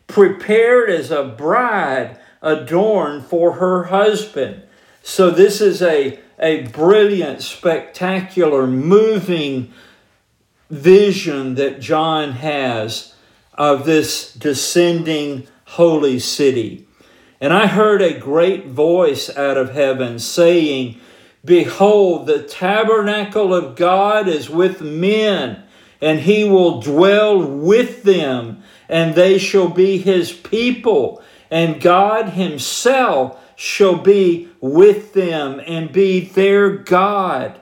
prepared 0.08 0.90
as 0.90 1.12
a 1.12 1.24
bride 1.24 2.18
adorned 2.42 3.26
for 3.26 3.54
her 3.54 3.84
husband. 3.86 4.64
So, 5.04 5.30
this 5.30 5.62
is 5.62 5.82
a, 5.82 6.20
a 6.40 6.64
brilliant, 6.68 7.42
spectacular, 7.42 8.66
moving 8.68 9.72
vision 10.72 11.56
that 11.56 11.80
John 11.80 12.34
has 12.34 13.14
of 13.54 13.86
this 13.86 14.34
descending 14.34 15.48
holy 15.66 16.20
city. 16.20 16.86
And 17.40 17.54
I 17.54 17.68
heard 17.68 18.02
a 18.02 18.18
great 18.20 18.68
voice 18.68 19.30
out 19.36 19.58
of 19.58 19.74
heaven 19.74 20.20
saying, 20.20 21.00
Behold, 21.46 22.28
the 22.28 22.44
tabernacle 22.44 23.54
of 23.54 23.76
God 23.76 24.28
is 24.28 24.50
with 24.50 24.82
men 24.82 25.64
and 26.02 26.20
he 26.20 26.44
will 26.44 26.82
dwell 26.82 27.40
with 27.42 28.04
them, 28.04 28.62
and 28.90 29.16
they 29.16 29.38
shall 29.38 29.68
be 29.68 29.98
his 29.98 30.32
people, 30.32 31.22
and 31.50 31.82
God 31.82 32.30
himself 32.30 33.38
shall 33.56 33.98
be 33.98 34.50
with 34.62 35.14
them 35.14 35.60
and 35.66 35.92
be 35.92 36.20
their 36.22 36.70
God. 36.70 37.60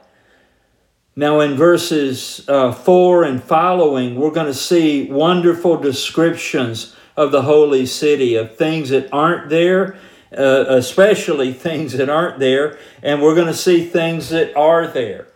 Now, 1.16 1.40
in 1.40 1.56
verses 1.56 2.44
uh, 2.50 2.74
4 2.74 3.24
and 3.24 3.42
following, 3.42 4.16
we're 4.16 4.32
going 4.32 4.48
to 4.48 4.54
see 4.54 5.10
wonderful 5.10 5.78
descriptions 5.78 6.94
of 7.16 7.32
the 7.32 7.44
holy 7.44 7.86
city, 7.86 8.36
of 8.36 8.58
things 8.58 8.90
that 8.90 9.08
aren't 9.14 9.50
there, 9.50 9.96
uh, 10.38 10.66
especially 10.68 11.54
things 11.54 11.94
that 11.94 12.10
aren't 12.10 12.40
there, 12.40 12.78
and 13.02 13.22
we're 13.22 13.36
going 13.36 13.48
to 13.48 13.54
see 13.54 13.86
things 13.86 14.28
that 14.30 14.54
are 14.58 14.86
there. 14.88 15.28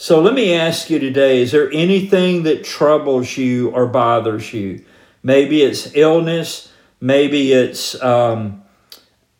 So 0.00 0.20
let 0.20 0.32
me 0.32 0.54
ask 0.54 0.90
you 0.90 1.00
today 1.00 1.42
is 1.42 1.50
there 1.50 1.68
anything 1.72 2.44
that 2.44 2.62
troubles 2.62 3.36
you 3.36 3.70
or 3.70 3.86
bothers 3.88 4.54
you? 4.54 4.84
Maybe 5.24 5.60
it's 5.62 5.90
illness, 5.92 6.70
maybe 7.00 7.52
it's 7.52 8.00
um, 8.00 8.62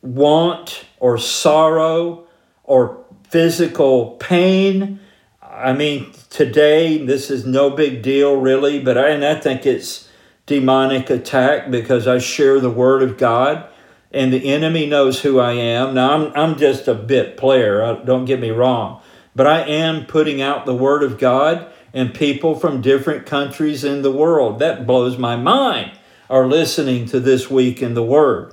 want 0.02 0.84
or 0.98 1.16
sorrow 1.16 2.26
or 2.64 3.04
physical 3.30 4.16
pain. 4.16 4.98
I 5.40 5.74
mean, 5.74 6.10
today 6.28 7.06
this 7.06 7.30
is 7.30 7.46
no 7.46 7.70
big 7.70 8.02
deal 8.02 8.34
really, 8.34 8.80
but 8.82 8.98
I, 8.98 9.10
and 9.10 9.24
I 9.24 9.36
think 9.38 9.64
it's 9.64 10.08
demonic 10.46 11.08
attack 11.08 11.70
because 11.70 12.08
I 12.08 12.18
share 12.18 12.58
the 12.58 12.68
word 12.68 13.04
of 13.04 13.16
God 13.16 13.64
and 14.10 14.32
the 14.32 14.50
enemy 14.52 14.86
knows 14.86 15.20
who 15.20 15.38
I 15.38 15.52
am. 15.52 15.94
Now 15.94 16.16
I'm, 16.16 16.32
I'm 16.36 16.58
just 16.58 16.88
a 16.88 16.94
bit 16.96 17.36
player, 17.36 18.02
don't 18.04 18.24
get 18.24 18.40
me 18.40 18.50
wrong 18.50 19.00
but 19.38 19.46
I 19.46 19.60
am 19.60 20.04
putting 20.04 20.42
out 20.42 20.66
the 20.66 20.74
Word 20.74 21.04
of 21.04 21.16
God, 21.16 21.68
and 21.94 22.12
people 22.12 22.56
from 22.58 22.82
different 22.82 23.24
countries 23.24 23.84
in 23.84 24.02
the 24.02 24.10
world, 24.10 24.58
that 24.58 24.84
blows 24.84 25.16
my 25.16 25.36
mind, 25.36 25.92
are 26.28 26.48
listening 26.48 27.06
to 27.06 27.20
This 27.20 27.48
Week 27.48 27.80
in 27.80 27.94
the 27.94 28.02
Word. 28.02 28.52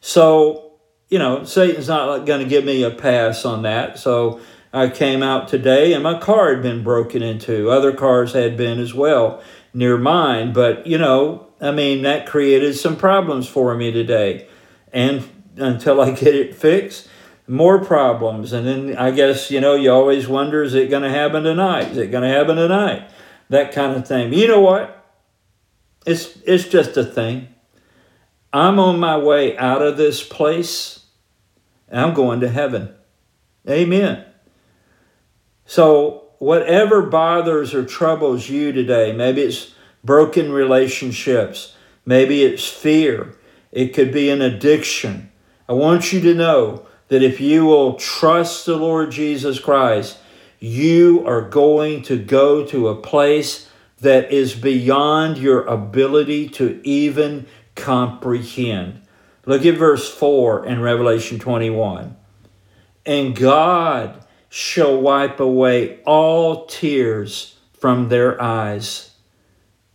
So, 0.00 0.72
you 1.08 1.20
know, 1.20 1.44
Satan's 1.44 1.86
not 1.86 2.26
going 2.26 2.42
to 2.42 2.48
give 2.48 2.64
me 2.64 2.82
a 2.82 2.90
pass 2.90 3.44
on 3.44 3.62
that. 3.62 3.96
So 3.98 4.40
I 4.72 4.88
came 4.88 5.22
out 5.22 5.46
today, 5.46 5.92
and 5.92 6.02
my 6.02 6.18
car 6.18 6.52
had 6.52 6.64
been 6.64 6.82
broken 6.82 7.22
into. 7.22 7.70
Other 7.70 7.92
cars 7.94 8.32
had 8.32 8.56
been 8.56 8.80
as 8.80 8.92
well 8.92 9.40
near 9.72 9.96
mine, 9.96 10.52
but, 10.52 10.84
you 10.84 10.98
know, 10.98 11.46
I 11.60 11.70
mean, 11.70 12.02
that 12.02 12.26
created 12.26 12.74
some 12.74 12.96
problems 12.96 13.46
for 13.48 13.72
me 13.76 13.92
today. 13.92 14.48
And 14.92 15.28
until 15.56 16.00
I 16.00 16.10
get 16.10 16.34
it 16.34 16.56
fixed, 16.56 17.08
more 17.48 17.82
problems. 17.82 18.52
And 18.52 18.66
then 18.66 18.96
I 18.96 19.10
guess, 19.10 19.50
you 19.50 19.60
know, 19.60 19.74
you 19.74 19.90
always 19.90 20.28
wonder 20.28 20.62
is 20.62 20.74
it 20.74 20.90
going 20.90 21.02
to 21.02 21.10
happen 21.10 21.42
tonight? 21.42 21.90
Is 21.92 21.96
it 21.98 22.10
going 22.12 22.22
to 22.28 22.36
happen 22.36 22.56
tonight? 22.56 23.10
That 23.48 23.72
kind 23.72 23.96
of 23.96 24.06
thing. 24.06 24.32
You 24.34 24.46
know 24.46 24.60
what? 24.60 24.94
It's, 26.06 26.36
it's 26.44 26.68
just 26.68 26.96
a 26.96 27.04
thing. 27.04 27.48
I'm 28.52 28.78
on 28.78 29.00
my 29.00 29.16
way 29.16 29.56
out 29.56 29.82
of 29.82 29.96
this 29.96 30.22
place 30.26 31.04
and 31.88 32.00
I'm 32.00 32.14
going 32.14 32.40
to 32.40 32.48
heaven. 32.48 32.94
Amen. 33.68 34.24
So, 35.64 36.24
whatever 36.38 37.02
bothers 37.02 37.74
or 37.74 37.84
troubles 37.84 38.48
you 38.48 38.72
today, 38.72 39.12
maybe 39.12 39.42
it's 39.42 39.74
broken 40.02 40.50
relationships, 40.52 41.74
maybe 42.06 42.42
it's 42.42 42.66
fear, 42.66 43.36
it 43.72 43.88
could 43.92 44.12
be 44.12 44.30
an 44.30 44.40
addiction. 44.40 45.30
I 45.68 45.72
want 45.72 46.10
you 46.12 46.20
to 46.22 46.32
know 46.32 46.86
that 47.08 47.22
if 47.22 47.40
you 47.40 47.64
will 47.64 47.94
trust 47.94 48.66
the 48.66 48.76
Lord 48.76 49.10
Jesus 49.10 49.58
Christ, 49.58 50.18
you 50.60 51.26
are 51.26 51.40
going 51.40 52.02
to 52.02 52.18
go 52.18 52.64
to 52.66 52.88
a 52.88 52.94
place 53.00 53.68
that 54.00 54.30
is 54.30 54.54
beyond 54.54 55.38
your 55.38 55.64
ability 55.66 56.48
to 56.50 56.80
even 56.84 57.46
comprehend. 57.74 59.00
Look 59.46 59.64
at 59.64 59.76
verse 59.76 60.12
4 60.14 60.66
in 60.66 60.80
Revelation 60.80 61.38
21. 61.38 62.14
And 63.06 63.34
God 63.34 64.22
shall 64.50 65.00
wipe 65.00 65.40
away 65.40 66.00
all 66.02 66.66
tears 66.66 67.56
from 67.72 68.08
their 68.08 68.40
eyes. 68.40 69.14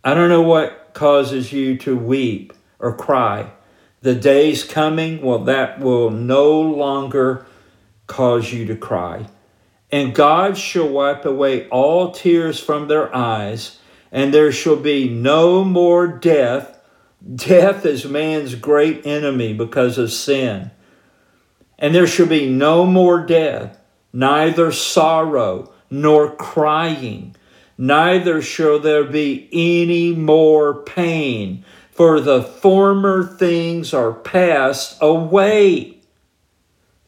I 0.02 0.14
don't 0.14 0.28
know 0.28 0.42
what 0.42 0.90
causes 0.94 1.52
you 1.52 1.78
to 1.78 1.96
weep 1.96 2.52
or 2.80 2.96
cry 2.96 3.52
the 4.04 4.14
day's 4.14 4.64
coming, 4.64 5.22
well, 5.22 5.38
that 5.44 5.80
will 5.80 6.10
no 6.10 6.60
longer 6.60 7.46
cause 8.06 8.52
you 8.52 8.66
to 8.66 8.76
cry. 8.76 9.26
And 9.90 10.14
God 10.14 10.58
shall 10.58 10.90
wipe 10.90 11.24
away 11.24 11.66
all 11.70 12.10
tears 12.10 12.60
from 12.60 12.86
their 12.86 13.14
eyes, 13.16 13.78
and 14.12 14.32
there 14.32 14.52
shall 14.52 14.76
be 14.76 15.08
no 15.08 15.64
more 15.64 16.06
death. 16.06 16.78
Death 17.34 17.86
is 17.86 18.04
man's 18.04 18.54
great 18.56 19.06
enemy 19.06 19.54
because 19.54 19.96
of 19.96 20.12
sin. 20.12 20.70
And 21.78 21.94
there 21.94 22.06
shall 22.06 22.26
be 22.26 22.46
no 22.46 22.84
more 22.84 23.24
death, 23.24 23.78
neither 24.12 24.70
sorrow 24.70 25.72
nor 25.88 26.36
crying, 26.36 27.34
neither 27.78 28.42
shall 28.42 28.78
there 28.80 29.04
be 29.04 29.48
any 29.50 30.14
more 30.14 30.82
pain 30.84 31.64
for 31.94 32.20
the 32.20 32.42
former 32.42 33.24
things 33.24 33.94
are 33.94 34.12
passed 34.12 34.98
away. 35.00 35.96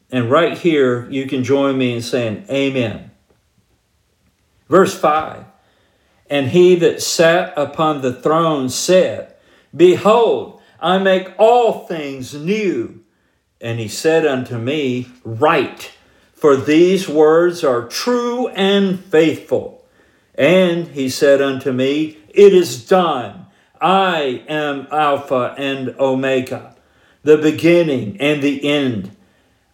And 0.09 0.31
right 0.31 0.57
here, 0.57 1.09
you 1.09 1.27
can 1.27 1.43
join 1.43 1.77
me 1.77 1.93
in 1.95 2.01
saying, 2.01 2.45
Amen. 2.49 3.11
Verse 4.69 4.97
5 4.97 5.43
And 6.29 6.47
he 6.49 6.75
that 6.75 7.01
sat 7.01 7.53
upon 7.57 8.01
the 8.01 8.13
throne 8.13 8.69
said, 8.69 9.35
Behold, 9.75 10.61
I 10.79 10.97
make 10.99 11.33
all 11.37 11.85
things 11.85 12.33
new. 12.33 13.03
And 13.59 13.79
he 13.81 13.89
said 13.89 14.25
unto 14.25 14.57
me, 14.57 15.09
Write, 15.25 15.91
for 16.31 16.55
these 16.55 17.09
words 17.09 17.61
are 17.63 17.85
true 17.89 18.47
and 18.49 18.99
faithful. 19.01 19.83
And 20.35 20.87
he 20.89 21.09
said 21.09 21.41
unto 21.41 21.73
me, 21.73 22.19
It 22.29 22.53
is 22.53 22.87
done. 22.87 23.46
I 23.81 24.43
am 24.47 24.87
Alpha 24.91 25.53
and 25.57 25.95
Omega, 25.99 26.75
the 27.23 27.37
beginning 27.37 28.17
and 28.19 28.41
the 28.41 28.67
end. 28.67 29.15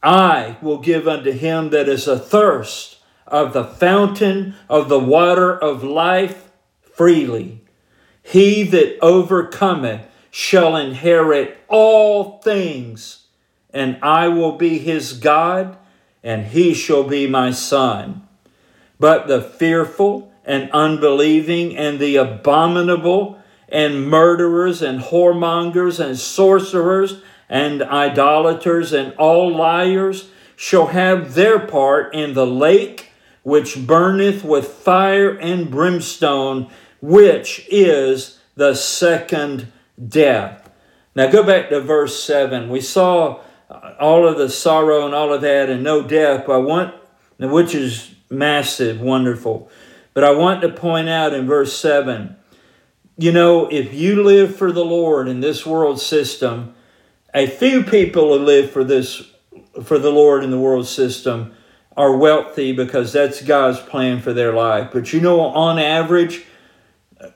I 0.01 0.57
will 0.61 0.79
give 0.79 1.07
unto 1.07 1.31
him 1.31 1.69
that 1.69 1.87
is 1.87 2.07
athirst 2.07 2.97
of 3.25 3.53
the 3.53 3.63
fountain 3.63 4.55
of 4.69 4.89
the 4.89 4.99
water 4.99 5.57
of 5.57 5.83
life 5.83 6.51
freely. 6.81 7.63
He 8.21 8.63
that 8.63 8.97
overcometh 9.01 10.05
shall 10.31 10.75
inherit 10.75 11.57
all 11.67 12.39
things, 12.39 13.27
and 13.71 13.97
I 14.01 14.27
will 14.27 14.53
be 14.57 14.79
his 14.79 15.13
God, 15.13 15.77
and 16.21 16.47
he 16.47 16.73
shall 16.73 17.03
be 17.03 17.27
my 17.27 17.51
son. 17.51 18.27
But 18.99 19.27
the 19.27 19.41
fearful 19.41 20.31
and 20.45 20.69
unbelieving 20.71 21.77
and 21.77 21.99
the 21.99 22.17
abominable, 22.17 23.41
and 23.73 24.07
murderers 24.07 24.83
and 24.83 25.01
whoremongers 25.01 25.99
and 25.99 26.17
sorcerers 26.17 27.15
and 27.49 27.81
idolaters 27.81 28.93
and 28.93 29.13
all 29.15 29.53
liars 29.53 30.29
shall 30.55 30.87
have 30.87 31.33
their 31.33 31.59
part 31.59 32.13
in 32.13 32.35
the 32.35 32.45
lake 32.45 33.09
which 33.41 33.85
burneth 33.87 34.43
with 34.43 34.65
fire 34.65 35.31
and 35.39 35.69
brimstone, 35.71 36.69
which 37.01 37.67
is 37.69 38.39
the 38.55 38.73
second 38.75 39.65
death. 40.07 40.69
Now 41.15 41.29
go 41.31 41.43
back 41.43 41.69
to 41.69 41.81
verse 41.81 42.23
7. 42.23 42.69
We 42.69 42.79
saw 42.79 43.39
uh, 43.69 43.95
all 43.99 44.25
of 44.27 44.37
the 44.37 44.49
sorrow 44.49 45.05
and 45.05 45.15
all 45.15 45.33
of 45.33 45.41
that 45.41 45.69
and 45.69 45.83
no 45.83 46.07
death, 46.07 46.43
but 46.45 46.53
I 46.53 46.57
want, 46.57 46.93
which 47.39 47.73
is 47.75 48.13
massive, 48.29 49.01
wonderful. 49.01 49.67
But 50.13 50.23
I 50.23 50.31
want 50.31 50.61
to 50.61 50.69
point 50.69 51.09
out 51.09 51.33
in 51.33 51.47
verse 51.47 51.75
7 51.75 52.37
you 53.17 53.31
know, 53.31 53.67
if 53.67 53.93
you 53.93 54.23
live 54.23 54.55
for 54.55 54.71
the 54.71 54.85
Lord 54.85 55.27
in 55.27 55.39
this 55.39 55.65
world 55.65 56.01
system, 56.01 56.73
a 57.33 57.47
few 57.47 57.83
people 57.83 58.37
who 58.37 58.43
live 58.43 58.71
for 58.71 58.83
this 58.83 59.29
for 59.83 59.97
the 59.97 60.11
Lord 60.11 60.43
in 60.43 60.51
the 60.51 60.59
world 60.59 60.87
system 60.87 61.53
are 61.97 62.15
wealthy 62.15 62.71
because 62.73 63.13
that's 63.13 63.41
God's 63.43 63.79
plan 63.79 64.19
for 64.21 64.33
their 64.33 64.53
life. 64.53 64.89
But 64.91 65.13
you 65.13 65.19
know, 65.19 65.41
on 65.41 65.77
average, 65.79 66.45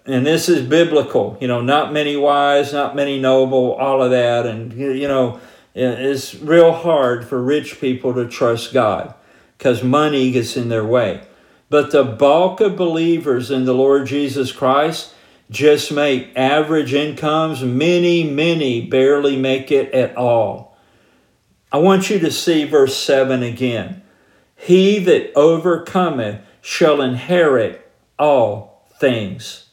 and 0.05 0.25
this 0.25 0.47
is 0.49 0.67
biblical, 0.67 1.37
you 1.41 1.47
know, 1.47 1.61
not 1.61 1.93
many 1.93 2.15
wise, 2.15 2.73
not 2.73 2.95
many 2.95 3.19
noble, 3.19 3.73
all 3.73 4.01
of 4.03 4.11
that. 4.11 4.45
And, 4.45 4.73
you 4.73 5.07
know, 5.07 5.39
it's 5.73 6.35
real 6.35 6.73
hard 6.73 7.25
for 7.27 7.41
rich 7.41 7.79
people 7.79 8.13
to 8.15 8.27
trust 8.27 8.73
God 8.73 9.13
because 9.57 9.83
money 9.83 10.31
gets 10.31 10.55
in 10.57 10.69
their 10.69 10.85
way. 10.85 11.23
But 11.69 11.91
the 11.91 12.03
bulk 12.03 12.59
of 12.61 12.75
believers 12.75 13.49
in 13.49 13.65
the 13.65 13.73
Lord 13.73 14.05
Jesus 14.07 14.51
Christ 14.51 15.13
just 15.49 15.91
make 15.91 16.31
average 16.35 16.93
incomes. 16.93 17.63
Many, 17.63 18.23
many 18.29 18.85
barely 18.87 19.37
make 19.37 19.71
it 19.71 19.93
at 19.93 20.15
all. 20.17 20.77
I 21.71 21.77
want 21.77 22.09
you 22.09 22.19
to 22.19 22.31
see 22.31 22.65
verse 22.65 22.95
7 22.97 23.43
again. 23.43 24.01
He 24.55 24.99
that 24.99 25.31
overcometh 25.37 26.41
shall 26.61 27.01
inherit 27.01 27.89
all 28.17 28.85
things. 28.99 29.69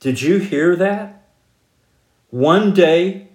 Did 0.00 0.20
you 0.20 0.38
hear 0.38 0.74
that? 0.76 1.28
One 2.30 2.74
day, 2.74 3.28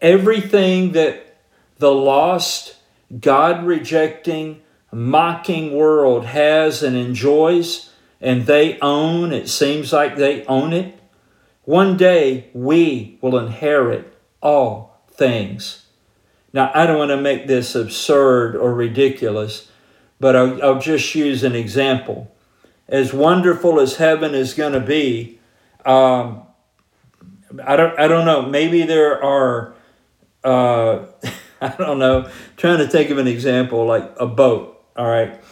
everything 0.00 0.92
that 0.92 1.40
the 1.78 1.90
lost, 1.92 2.76
God 3.20 3.64
rejecting, 3.66 4.62
mocking 4.92 5.74
world 5.74 6.26
has 6.26 6.82
and 6.82 6.94
enjoys 6.94 7.91
and 8.22 8.46
they 8.46 8.78
own, 8.80 9.32
it 9.32 9.48
seems 9.48 9.92
like 9.92 10.16
they 10.16 10.44
own 10.46 10.72
it. 10.72 10.96
One 11.64 11.96
day 11.96 12.48
we 12.54 13.18
will 13.20 13.36
inherit 13.36 14.16
all 14.40 15.02
things. 15.10 15.86
Now, 16.52 16.70
I 16.74 16.86
don't 16.86 16.98
want 16.98 17.10
to 17.10 17.16
make 17.20 17.46
this 17.46 17.74
absurd 17.74 18.54
or 18.56 18.72
ridiculous, 18.74 19.68
but 20.20 20.36
I'll, 20.36 20.62
I'll 20.62 20.80
just 20.80 21.14
use 21.14 21.42
an 21.42 21.54
example. 21.56 22.32
As 22.88 23.12
wonderful 23.12 23.80
as 23.80 23.96
heaven 23.96 24.34
is 24.34 24.54
going 24.54 24.72
to 24.74 24.80
be, 24.80 25.40
um, 25.84 26.42
I 27.64 27.74
don't, 27.76 27.98
I 27.98 28.06
don't 28.06 28.24
know. 28.24 28.42
Maybe 28.42 28.84
there 28.84 29.20
are, 29.22 29.74
uh, 30.44 31.06
I 31.60 31.68
don't 31.70 31.98
know. 31.98 32.28
trying 32.56 32.78
to 32.78 32.88
think 32.88 33.10
of 33.10 33.18
an 33.18 33.26
example 33.26 33.84
like 33.84 34.12
a 34.18 34.26
boat. 34.26 34.68
All 34.94 35.08
right, 35.08 35.42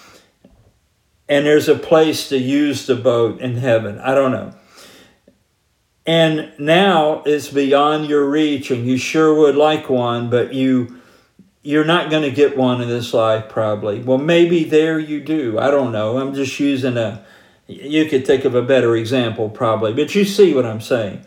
and 1.31 1.47
there's 1.47 1.69
a 1.69 1.77
place 1.79 2.29
to 2.29 2.37
use 2.39 2.87
the 2.87 2.97
boat 2.97 3.41
in 3.41 3.55
heaven. 3.57 3.99
I 4.01 4.15
don't 4.17 4.33
know. 4.33 4.53
And 6.05 6.53
now 6.59 7.23
it's 7.25 7.49
beyond 7.49 8.07
your 8.09 8.29
reach, 8.29 8.73
and 8.73 8.85
you 8.85 8.97
sure 8.97 9.33
would 9.39 9.55
like 9.55 9.89
one, 9.89 10.29
but 10.29 10.53
you 10.53 10.97
you're 11.63 11.85
not 11.85 12.11
going 12.11 12.23
to 12.23 12.31
get 12.31 12.57
one 12.57 12.81
in 12.81 12.89
this 12.89 13.13
life 13.15 13.49
probably. 13.49 14.01
Well, 14.01 14.17
maybe 14.19 14.65
there 14.65 14.99
you 14.99 15.21
do. 15.21 15.59
I 15.59 15.71
don't 15.71 15.93
know. 15.93 16.19
I'm 16.19 16.35
just 16.35 16.59
using 16.59 16.97
a 16.97 17.25
you 17.69 18.07
could 18.07 18.27
think 18.27 18.45
of 18.45 18.57
a 18.57 18.63
better 18.63 18.97
example 18.97 19.49
probably, 19.51 19.95
but 19.95 20.17
you 20.17 20.25
see 20.25 20.53
what 20.53 20.67
I'm 20.67 20.81
saying. 20.81 21.25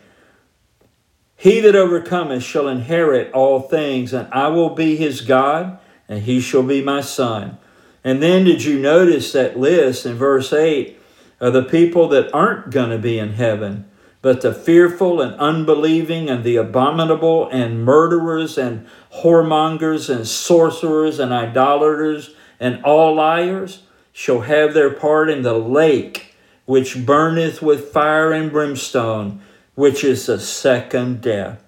He 1.36 1.60
that 1.60 1.74
overcometh 1.74 2.42
shall 2.42 2.68
inherit 2.68 3.32
all 3.32 3.60
things, 3.60 4.12
and 4.12 4.28
I 4.34 4.48
will 4.48 4.74
be 4.74 4.96
his 4.96 5.22
God, 5.22 5.78
and 6.08 6.24
he 6.24 6.40
shall 6.42 6.62
be 6.62 6.82
my 6.82 7.00
son. 7.00 7.56
And 8.04 8.22
then 8.22 8.44
did 8.44 8.62
you 8.62 8.78
notice 8.78 9.32
that 9.32 9.58
list 9.58 10.04
in 10.04 10.14
verse 10.14 10.52
8 10.52 11.00
of 11.40 11.54
the 11.54 11.62
people 11.62 12.06
that 12.08 12.30
aren't 12.34 12.70
going 12.70 12.90
to 12.90 12.98
be 12.98 13.18
in 13.18 13.32
heaven, 13.32 13.86
but 14.20 14.42
the 14.42 14.52
fearful 14.52 15.22
and 15.22 15.34
unbelieving 15.36 16.28
and 16.28 16.44
the 16.44 16.56
abominable 16.56 17.48
and 17.48 17.82
murderers 17.82 18.58
and 18.58 18.86
whoremongers 19.22 20.14
and 20.14 20.28
sorcerers 20.28 21.18
and 21.18 21.32
idolaters 21.32 22.34
and 22.60 22.84
all 22.84 23.14
liars 23.14 23.82
shall 24.12 24.40
have 24.42 24.74
their 24.74 24.90
part 24.90 25.30
in 25.30 25.42
the 25.42 25.54
lake 25.54 26.34
which 26.66 27.04
burneth 27.04 27.60
with 27.62 27.88
fire 27.88 28.32
and 28.32 28.52
brimstone, 28.52 29.40
which 29.74 30.04
is 30.04 30.26
the 30.26 30.38
second 30.38 31.20
death. 31.20 31.62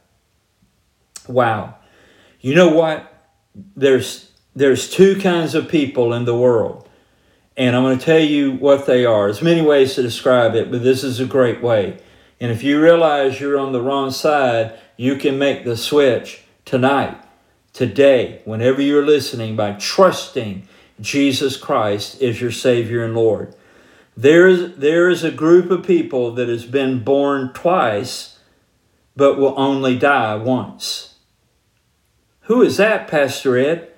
Wow. 1.27 1.77
You 2.41 2.55
know 2.55 2.71
what? 2.75 3.13
There's 3.75 4.31
there's 4.57 4.91
two 4.91 5.21
kinds 5.21 5.55
of 5.55 5.69
people 5.69 6.15
in 6.15 6.25
the 6.25 6.35
world. 6.37 6.89
And 7.59 7.77
I'm 7.77 7.83
going 7.85 7.99
to 7.99 8.05
tell 8.05 8.19
you 8.19 8.53
what 8.53 8.87
they 8.87 9.05
are. 9.05 9.27
There's 9.27 9.43
many 9.43 9.61
ways 9.61 9.95
to 9.95 10.03
describe 10.03 10.55
it, 10.55 10.71
but 10.71 10.83
this 10.83 11.05
is 11.05 11.21
a 11.21 11.27
great 11.27 11.63
way. 11.63 11.99
And 12.41 12.51
if 12.51 12.63
you 12.63 12.81
realize 12.83 13.39
you're 13.39 13.59
on 13.59 13.73
the 13.73 13.83
wrong 13.83 14.11
side, 14.11 14.79
you 14.97 15.17
can 15.17 15.39
make 15.39 15.65
the 15.65 15.77
switch 15.77 16.43
tonight, 16.65 17.23
today, 17.75 18.41
whenever 18.47 18.81
you're 18.81 19.05
listening, 19.07 19.57
by 19.57 19.73
trusting 19.75 20.67
Jesus 21.01 21.59
Christ 21.59 22.21
is 22.23 22.41
your 22.41 22.51
Savior 22.51 23.05
and 23.05 23.15
Lord. 23.15 23.55
There 24.17 24.49
is, 24.49 24.77
there 24.77 25.11
is 25.11 25.23
a 25.23 25.31
group 25.31 25.71
of 25.71 25.87
people 25.87 26.33
that 26.33 26.49
has 26.49 26.65
been 26.65 27.05
born 27.05 27.53
twice, 27.53 28.39
but 29.15 29.39
will 29.39 29.55
only 29.59 29.99
die 29.99 30.35
once. 30.37 31.17
Who 32.43 32.63
is 32.63 32.79
that, 32.79 33.09
Pastor 33.09 33.59
Ed? 33.59 33.91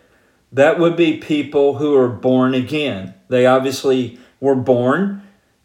That 0.52 0.78
would 0.78 0.96
be 0.96 1.18
people 1.18 1.74
who 1.76 1.94
are 1.96 2.08
born 2.08 2.54
again. 2.54 3.14
They 3.28 3.44
obviously 3.46 4.18
were 4.40 4.54
born, 4.54 5.22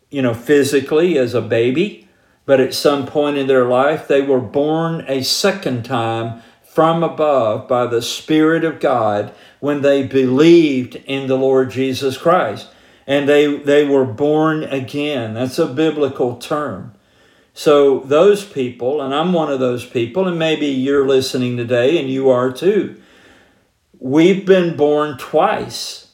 you 0.09 0.21
know, 0.21 0.33
physically 0.33 1.17
as 1.17 1.33
a 1.33 1.41
baby, 1.41 2.07
but 2.45 2.59
at 2.59 2.73
some 2.73 3.05
point 3.07 3.37
in 3.37 3.47
their 3.47 3.65
life, 3.65 4.07
they 4.07 4.21
were 4.21 4.41
born 4.41 5.05
a 5.07 5.23
second 5.23 5.83
time 5.85 6.41
from 6.65 7.03
above 7.03 7.67
by 7.67 7.85
the 7.87 8.01
Spirit 8.01 8.65
of 8.65 8.79
God 8.81 9.31
when 9.61 9.81
they 9.81 10.03
believed 10.03 10.95
in 11.05 11.27
the 11.27 11.37
Lord 11.37 11.69
Jesus 11.71 12.17
Christ. 12.17 12.67
And 13.07 13.29
they, 13.29 13.57
they 13.57 13.85
were 13.87 14.05
born 14.05 14.63
again. 14.63 15.35
That's 15.35 15.59
a 15.59 15.67
biblical 15.67 16.37
term. 16.37 16.95
So, 17.55 17.99
those 18.01 18.43
people, 18.43 18.99
and 19.01 19.13
I'm 19.13 19.31
one 19.31 19.51
of 19.51 19.59
those 19.59 19.85
people, 19.85 20.27
and 20.27 20.39
maybe 20.39 20.65
you're 20.65 21.07
listening 21.07 21.55
today 21.55 21.99
and 21.99 22.09
you 22.09 22.29
are 22.29 22.51
too. 22.51 22.99
We've 24.03 24.45
been 24.45 24.75
born 24.75 25.17
twice, 25.17 26.07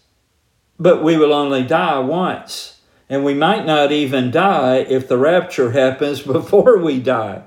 but 0.80 1.04
we 1.04 1.17
will 1.17 1.34
only 1.34 1.63
die 1.63 1.97
once. 1.97 2.82
And 3.10 3.25
we 3.25 3.34
might 3.34 3.65
not 3.65 3.91
even 3.91 4.30
die 4.30 4.86
if 4.88 5.08
the 5.08 5.17
rapture 5.17 5.71
happens 5.71 6.21
before 6.21 6.78
we 6.78 6.99
die. 6.99 7.41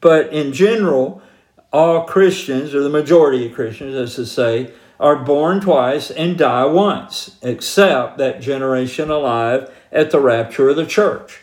But 0.00 0.32
in 0.32 0.54
general, 0.54 1.20
all 1.70 2.06
Christians, 2.06 2.74
or 2.74 2.80
the 2.82 2.88
majority 2.88 3.44
of 3.46 3.52
Christians, 3.54 3.94
as 3.94 4.14
to 4.14 4.24
say, 4.24 4.72
are 4.98 5.16
born 5.16 5.60
twice 5.60 6.10
and 6.10 6.38
die 6.38 6.64
once, 6.64 7.36
except 7.42 8.16
that 8.16 8.40
generation 8.40 9.10
alive 9.10 9.70
at 9.92 10.10
the 10.10 10.18
rapture 10.20 10.70
of 10.70 10.76
the 10.76 10.86
church. 10.86 11.40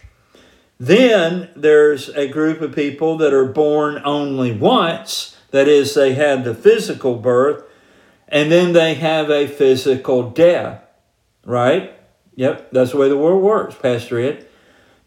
Then 0.80 1.52
there's 1.56 2.10
a 2.10 2.28
group 2.28 2.62
of 2.62 2.74
people 2.74 3.18
that 3.20 3.34
are 3.34 3.46
born 3.46 4.02
only 4.04 4.52
once, 4.52 5.38
that 5.52 5.68
is, 5.68 5.94
they 5.94 6.16
had 6.16 6.44
the 6.44 6.56
physical 6.56 7.18
birth, 7.18 7.62
and 8.28 8.52
then 8.52 8.74
they 8.74 8.96
have 8.96 9.30
a 9.30 9.48
physical 9.48 10.30
death, 10.30 10.82
right? 11.46 11.94
Yep, 12.36 12.72
that's 12.72 12.92
the 12.92 12.98
way 12.98 13.10
the 13.10 13.18
world 13.18 13.44
works, 13.44 13.76
Pastor 13.76 14.20
Ed. 14.20 14.46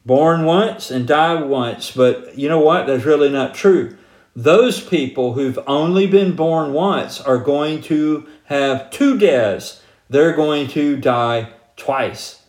Born 0.06 0.44
once 0.44 0.90
and 0.90 1.06
die 1.06 1.34
once, 1.42 1.90
but 1.90 2.38
you 2.38 2.48
know 2.48 2.60
what? 2.60 2.86
That's 2.86 3.04
really 3.04 3.28
not 3.28 3.54
true. 3.54 3.96
Those 4.34 4.80
people 4.80 5.32
who've 5.34 5.58
only 5.66 6.06
been 6.06 6.34
born 6.36 6.72
once 6.72 7.20
are 7.20 7.38
going 7.38 7.82
to 7.82 8.26
have 8.44 8.90
two 8.90 9.18
deaths. 9.18 9.82
They're 10.08 10.34
going 10.36 10.68
to 10.68 10.96
die 10.96 11.52
twice. 11.76 12.42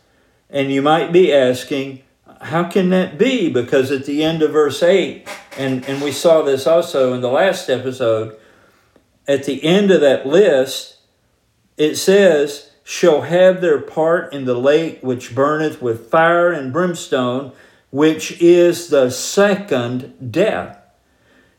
And 0.49 0.71
you 0.71 0.81
might 0.81 1.11
be 1.11 1.33
asking, 1.33 2.03
how 2.41 2.69
can 2.69 2.89
that 2.91 3.17
be? 3.17 3.51
Because 3.51 3.91
at 3.91 4.05
the 4.05 4.23
end 4.23 4.41
of 4.41 4.51
verse 4.51 4.81
8, 4.83 5.27
and, 5.57 5.83
and 5.89 6.01
we 6.01 6.11
saw 6.11 6.43
this 6.43 6.65
also 6.67 7.13
in 7.13 7.21
the 7.21 7.29
last 7.31 7.69
episode, 7.69 8.38
at 9.29 9.43
the 9.43 9.63
end 9.63 9.91
of 9.91 10.01
that 10.01 10.25
list, 10.25 10.97
it 11.77 11.95
says, 11.97 12.71
shall 12.83 13.21
have 13.21 13.61
their 13.61 13.79
part 13.79 14.33
in 14.33 14.45
the 14.45 14.55
lake 14.55 14.97
which 15.03 15.35
burneth 15.35 15.79
with 15.79 16.09
fire 16.09 16.51
and 16.51 16.73
brimstone, 16.73 17.51
which 17.91 18.41
is 18.41 18.89
the 18.89 19.11
second 19.11 20.31
death. 20.31 20.75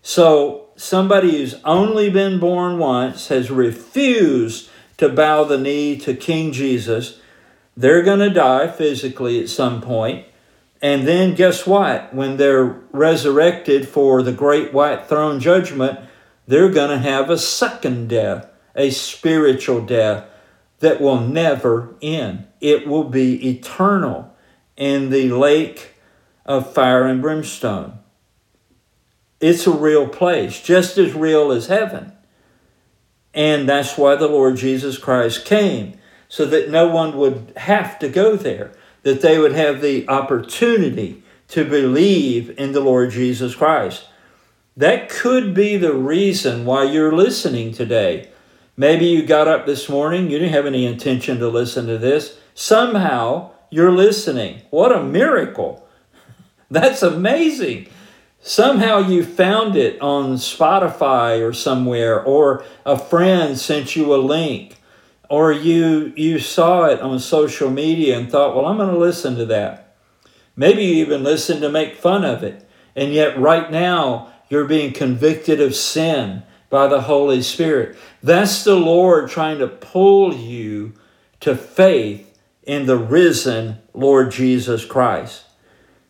So 0.02 0.66
somebody 0.74 1.30
who's 1.38 1.54
only 1.64 2.10
been 2.10 2.40
born 2.40 2.78
once 2.80 3.28
has 3.28 3.52
refused 3.52 4.68
to 4.96 5.08
bow 5.08 5.44
the 5.44 5.56
knee 5.56 5.96
to 5.98 6.14
King 6.16 6.50
Jesus. 6.50 7.20
They're 7.76 8.02
going 8.02 8.18
to 8.18 8.30
die 8.34 8.66
physically 8.66 9.40
at 9.40 9.48
some 9.48 9.80
point. 9.80 10.26
And 10.82 11.06
then 11.06 11.36
guess 11.36 11.68
what? 11.68 12.12
When 12.12 12.36
they're 12.36 12.80
resurrected 12.90 13.86
for 13.86 14.22
the 14.24 14.32
great 14.32 14.72
white 14.72 15.06
throne 15.06 15.38
judgment, 15.38 16.00
they're 16.46 16.70
going 16.70 16.90
to 16.90 16.98
have 16.98 17.30
a 17.30 17.38
second 17.38 18.08
death, 18.08 18.46
a 18.74 18.90
spiritual 18.90 19.80
death 19.82 20.24
that 20.80 21.00
will 21.00 21.20
never 21.20 21.94
end. 22.02 22.46
It 22.60 22.86
will 22.86 23.04
be 23.04 23.48
eternal 23.50 24.34
in 24.76 25.10
the 25.10 25.30
lake 25.30 25.94
of 26.46 26.72
fire 26.72 27.04
and 27.06 27.20
brimstone. 27.20 27.98
It's 29.40 29.66
a 29.66 29.70
real 29.72 30.08
place, 30.08 30.60
just 30.60 30.98
as 30.98 31.14
real 31.14 31.50
as 31.52 31.66
heaven. 31.66 32.12
And 33.32 33.68
that's 33.68 33.96
why 33.96 34.16
the 34.16 34.28
Lord 34.28 34.56
Jesus 34.56 34.98
Christ 34.98 35.44
came, 35.44 35.94
so 36.28 36.44
that 36.46 36.70
no 36.70 36.88
one 36.88 37.16
would 37.16 37.52
have 37.58 37.98
to 38.00 38.08
go 38.08 38.36
there, 38.36 38.72
that 39.02 39.22
they 39.22 39.38
would 39.38 39.52
have 39.52 39.80
the 39.80 40.08
opportunity 40.08 41.22
to 41.48 41.64
believe 41.64 42.50
in 42.58 42.72
the 42.72 42.80
Lord 42.80 43.10
Jesus 43.12 43.54
Christ. 43.54 44.06
That 44.80 45.10
could 45.10 45.52
be 45.52 45.76
the 45.76 45.92
reason 45.92 46.64
why 46.64 46.84
you're 46.84 47.12
listening 47.12 47.70
today. 47.70 48.28
Maybe 48.78 49.04
you 49.04 49.26
got 49.26 49.46
up 49.46 49.66
this 49.66 49.90
morning, 49.90 50.30
you 50.30 50.38
didn't 50.38 50.54
have 50.54 50.64
any 50.64 50.86
intention 50.86 51.38
to 51.40 51.48
listen 51.48 51.86
to 51.86 51.98
this. 51.98 52.38
Somehow 52.54 53.50
you're 53.68 53.92
listening. 53.92 54.62
What 54.70 54.90
a 54.90 55.02
miracle! 55.02 55.86
That's 56.70 57.02
amazing. 57.02 57.88
Somehow 58.40 59.00
you 59.00 59.22
found 59.22 59.76
it 59.76 60.00
on 60.00 60.36
Spotify 60.36 61.46
or 61.46 61.52
somewhere, 61.52 62.18
or 62.24 62.64
a 62.86 62.98
friend 62.98 63.58
sent 63.58 63.94
you 63.94 64.14
a 64.14 64.16
link, 64.16 64.76
or 65.28 65.52
you, 65.52 66.10
you 66.16 66.38
saw 66.38 66.86
it 66.86 67.02
on 67.02 67.18
social 67.18 67.68
media 67.68 68.18
and 68.18 68.30
thought, 68.32 68.56
well, 68.56 68.64
I'm 68.64 68.78
going 68.78 68.88
to 68.94 68.98
listen 68.98 69.36
to 69.36 69.44
that. 69.44 69.94
Maybe 70.56 70.84
you 70.84 70.94
even 71.04 71.22
listened 71.22 71.60
to 71.60 71.68
make 71.68 71.96
fun 71.96 72.24
of 72.24 72.42
it. 72.42 72.66
And 72.96 73.12
yet, 73.12 73.38
right 73.38 73.70
now, 73.70 74.29
you're 74.50 74.64
being 74.64 74.92
convicted 74.92 75.60
of 75.60 75.76
sin 75.76 76.42
by 76.70 76.88
the 76.88 77.02
Holy 77.02 77.40
Spirit. 77.40 77.96
That's 78.20 78.64
the 78.64 78.74
Lord 78.74 79.30
trying 79.30 79.60
to 79.60 79.68
pull 79.68 80.34
you 80.34 80.92
to 81.38 81.56
faith 81.56 82.36
in 82.64 82.86
the 82.86 82.98
risen 82.98 83.78
Lord 83.94 84.32
Jesus 84.32 84.84
Christ. 84.84 85.44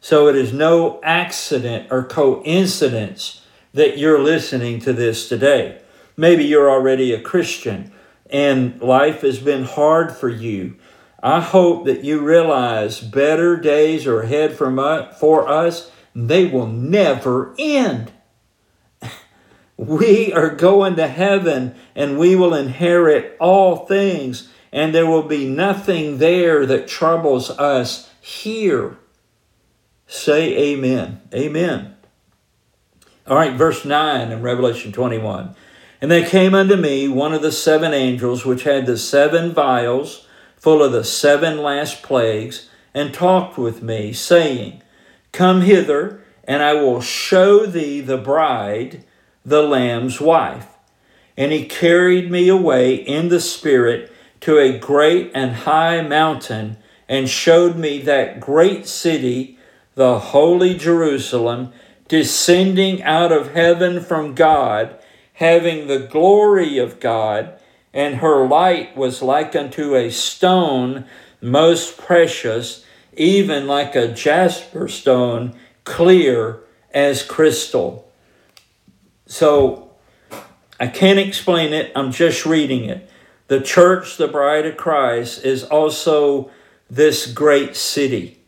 So 0.00 0.26
it 0.26 0.36
is 0.36 0.54
no 0.54 1.00
accident 1.02 1.88
or 1.90 2.02
coincidence 2.02 3.44
that 3.74 3.98
you're 3.98 4.18
listening 4.22 4.80
to 4.80 4.94
this 4.94 5.28
today. 5.28 5.78
Maybe 6.16 6.42
you're 6.44 6.70
already 6.70 7.12
a 7.12 7.20
Christian 7.20 7.92
and 8.30 8.80
life 8.80 9.20
has 9.20 9.38
been 9.38 9.64
hard 9.64 10.12
for 10.12 10.30
you. 10.30 10.76
I 11.22 11.40
hope 11.40 11.84
that 11.84 12.04
you 12.04 12.20
realize 12.20 13.00
better 13.00 13.58
days 13.58 14.06
are 14.06 14.22
ahead 14.22 14.52
uh, 14.60 15.10
for 15.12 15.46
us. 15.46 15.90
They 16.14 16.46
will 16.46 16.66
never 16.66 17.54
end. 17.58 18.12
We 19.86 20.30
are 20.34 20.50
going 20.54 20.96
to 20.96 21.06
heaven 21.08 21.74
and 21.96 22.18
we 22.18 22.36
will 22.36 22.52
inherit 22.52 23.34
all 23.40 23.86
things, 23.86 24.50
and 24.70 24.94
there 24.94 25.06
will 25.06 25.22
be 25.22 25.48
nothing 25.48 26.18
there 26.18 26.66
that 26.66 26.86
troubles 26.86 27.48
us 27.48 28.10
here. 28.20 28.98
Say 30.06 30.74
amen. 30.74 31.22
Amen. 31.32 31.94
All 33.26 33.36
right, 33.38 33.54
verse 33.54 33.86
9 33.86 34.30
in 34.30 34.42
Revelation 34.42 34.92
21. 34.92 35.56
And 36.02 36.10
there 36.10 36.28
came 36.28 36.54
unto 36.54 36.76
me 36.76 37.08
one 37.08 37.32
of 37.32 37.40
the 37.40 37.50
seven 37.50 37.94
angels 37.94 38.44
which 38.44 38.64
had 38.64 38.84
the 38.84 38.98
seven 38.98 39.54
vials 39.54 40.26
full 40.58 40.82
of 40.82 40.92
the 40.92 41.04
seven 41.04 41.62
last 41.62 42.02
plagues, 42.02 42.68
and 42.92 43.14
talked 43.14 43.56
with 43.56 43.80
me, 43.82 44.12
saying, 44.12 44.82
Come 45.32 45.62
hither, 45.62 46.22
and 46.44 46.62
I 46.62 46.74
will 46.74 47.00
show 47.00 47.64
thee 47.64 48.02
the 48.02 48.18
bride 48.18 49.04
the 49.50 49.62
Lamb's 49.62 50.20
wife. 50.20 50.66
And 51.36 51.52
he 51.52 51.66
carried 51.66 52.30
me 52.30 52.48
away 52.48 52.94
in 52.94 53.28
the 53.28 53.40
Spirit 53.40 54.10
to 54.42 54.58
a 54.58 54.78
great 54.78 55.30
and 55.34 55.52
high 55.52 56.00
mountain 56.00 56.78
and 57.08 57.28
showed 57.28 57.76
me 57.76 58.00
that 58.02 58.40
great 58.40 58.86
city, 58.86 59.58
the 59.96 60.18
holy 60.18 60.74
Jerusalem, 60.76 61.72
descending 62.08 63.02
out 63.02 63.32
of 63.32 63.52
heaven 63.52 64.00
from 64.00 64.34
God, 64.34 64.98
having 65.34 65.86
the 65.88 65.98
glory 65.98 66.78
of 66.78 67.00
God, 67.00 67.58
and 67.92 68.16
her 68.16 68.46
light 68.46 68.96
was 68.96 69.20
like 69.20 69.54
unto 69.56 69.96
a 69.96 70.10
stone 70.10 71.04
most 71.40 71.96
precious, 71.98 72.84
even 73.16 73.66
like 73.66 73.94
a 73.96 74.08
jasper 74.12 74.86
stone, 74.86 75.54
clear 75.84 76.60
as 76.94 77.22
crystal. 77.24 78.09
So 79.30 79.88
I 80.80 80.88
can't 80.88 81.20
explain 81.20 81.72
it, 81.72 81.92
I'm 81.94 82.10
just 82.10 82.44
reading 82.44 82.84
it. 82.90 83.08
The 83.46 83.60
church, 83.60 84.16
the 84.16 84.26
bride 84.26 84.66
of 84.66 84.76
Christ, 84.76 85.44
is 85.44 85.62
also 85.62 86.50
this 86.90 87.30
great 87.32 87.76
city. 87.76 88.40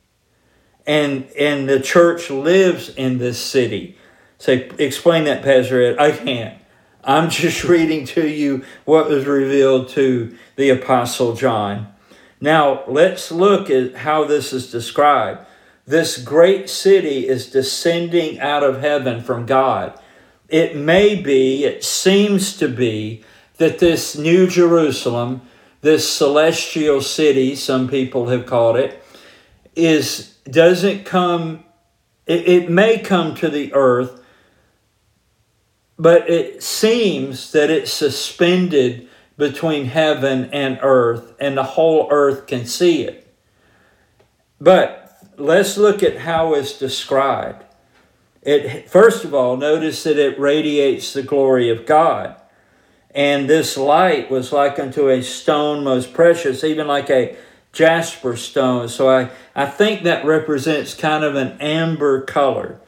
And, 0.84 1.26
and 1.38 1.68
the 1.68 1.78
church 1.78 2.30
lives 2.30 2.88
in 2.88 3.18
this 3.18 3.38
city. 3.38 3.96
Say, 4.38 4.68
so 4.70 4.74
explain 4.80 5.22
that, 5.24 5.44
Pastor 5.44 5.80
Ed. 5.80 5.98
I 6.00 6.16
can't. 6.16 6.58
I'm 7.04 7.30
just 7.30 7.62
reading 7.64 8.04
to 8.06 8.26
you 8.26 8.64
what 8.84 9.08
was 9.08 9.24
revealed 9.24 9.88
to 9.90 10.36
the 10.56 10.70
Apostle 10.70 11.36
John. 11.36 11.92
Now, 12.40 12.82
let's 12.88 13.30
look 13.30 13.70
at 13.70 13.94
how 13.94 14.24
this 14.24 14.52
is 14.52 14.72
described. 14.72 15.46
This 15.86 16.18
great 16.20 16.68
city 16.68 17.28
is 17.28 17.48
descending 17.50 18.40
out 18.40 18.64
of 18.64 18.80
heaven 18.80 19.20
from 19.22 19.46
God 19.46 19.96
it 20.52 20.76
may 20.76 21.14
be, 21.16 21.64
it 21.64 21.82
seems 21.82 22.56
to 22.58 22.68
be, 22.68 23.24
that 23.56 23.78
this 23.78 24.16
New 24.16 24.46
Jerusalem, 24.46 25.40
this 25.80 26.08
celestial 26.10 27.00
city, 27.00 27.56
some 27.56 27.88
people 27.88 28.28
have 28.28 28.44
called 28.44 28.76
it, 28.76 29.02
is 29.74 30.28
doesn't 30.44 31.04
come. 31.06 31.64
It, 32.26 32.46
it 32.46 32.70
may 32.70 32.98
come 32.98 33.34
to 33.36 33.48
the 33.48 33.72
earth, 33.72 34.20
but 35.98 36.28
it 36.28 36.62
seems 36.62 37.52
that 37.52 37.70
it's 37.70 37.92
suspended 37.92 39.08
between 39.38 39.86
heaven 39.86 40.50
and 40.52 40.78
earth, 40.82 41.32
and 41.40 41.56
the 41.56 41.62
whole 41.64 42.08
earth 42.10 42.46
can 42.46 42.66
see 42.66 43.04
it. 43.04 43.34
But 44.60 45.16
let's 45.38 45.78
look 45.78 46.02
at 46.02 46.18
how 46.18 46.54
it's 46.54 46.78
described. 46.78 47.64
It, 48.42 48.90
first 48.90 49.24
of 49.24 49.34
all, 49.34 49.56
notice 49.56 50.02
that 50.02 50.18
it 50.18 50.38
radiates 50.38 51.12
the 51.12 51.22
glory 51.22 51.70
of 51.70 51.86
God. 51.86 52.36
And 53.14 53.48
this 53.48 53.76
light 53.76 54.30
was 54.30 54.52
like 54.52 54.78
unto 54.78 55.08
a 55.08 55.22
stone 55.22 55.84
most 55.84 56.12
precious, 56.12 56.64
even 56.64 56.88
like 56.88 57.08
a 57.08 57.36
jasper 57.72 58.36
stone. 58.36 58.88
So 58.88 59.08
I, 59.10 59.30
I 59.54 59.66
think 59.66 60.02
that 60.02 60.24
represents 60.24 60.92
kind 60.94 61.22
of 61.22 61.36
an 61.36 61.52
amber 61.60 62.22
color, 62.22 62.80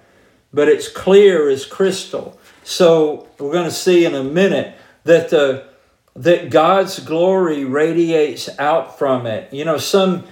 but 0.53 0.69
it's 0.69 0.89
clear 0.89 1.49
as 1.49 1.65
crystal. 1.65 2.39
So 2.65 3.29
we're 3.39 3.53
going 3.53 3.65
to 3.65 3.71
see 3.71 4.05
in 4.05 4.15
a 4.15 4.25
minute 4.25 4.75
that 5.05 5.31
the 5.31 5.69
that 6.17 6.49
God's 6.49 7.01
glory 7.01 7.65
radiates 7.65 8.49
out 8.61 9.01
from 9.01 9.27
it. 9.27 9.53
You 9.53 9.65
know, 9.65 9.79
some 9.79 10.25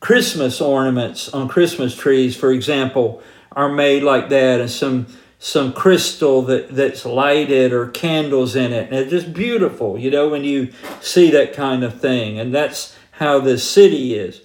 Christmas 0.00 0.60
ornaments 0.60 1.28
on 1.28 1.46
Christmas 1.48 1.94
trees, 1.94 2.36
for 2.36 2.50
example, 2.50 3.22
are 3.52 3.68
made 3.68 4.02
like 4.02 4.28
that 4.28 4.60
and 4.60 4.70
some 4.70 5.06
some 5.42 5.72
crystal 5.72 6.42
that, 6.42 6.68
that's 6.74 7.06
lighted 7.06 7.72
or 7.72 7.88
candles 7.88 8.54
in 8.54 8.74
it. 8.74 8.84
And 8.90 8.94
it's 8.94 9.10
just 9.10 9.32
beautiful, 9.32 9.98
you 9.98 10.10
know, 10.10 10.28
when 10.28 10.44
you 10.44 10.70
see 11.00 11.30
that 11.30 11.54
kind 11.54 11.82
of 11.82 11.98
thing. 11.98 12.38
And 12.38 12.54
that's 12.54 12.94
how 13.12 13.40
this 13.40 13.64
city 13.68 14.12
is. 14.14 14.42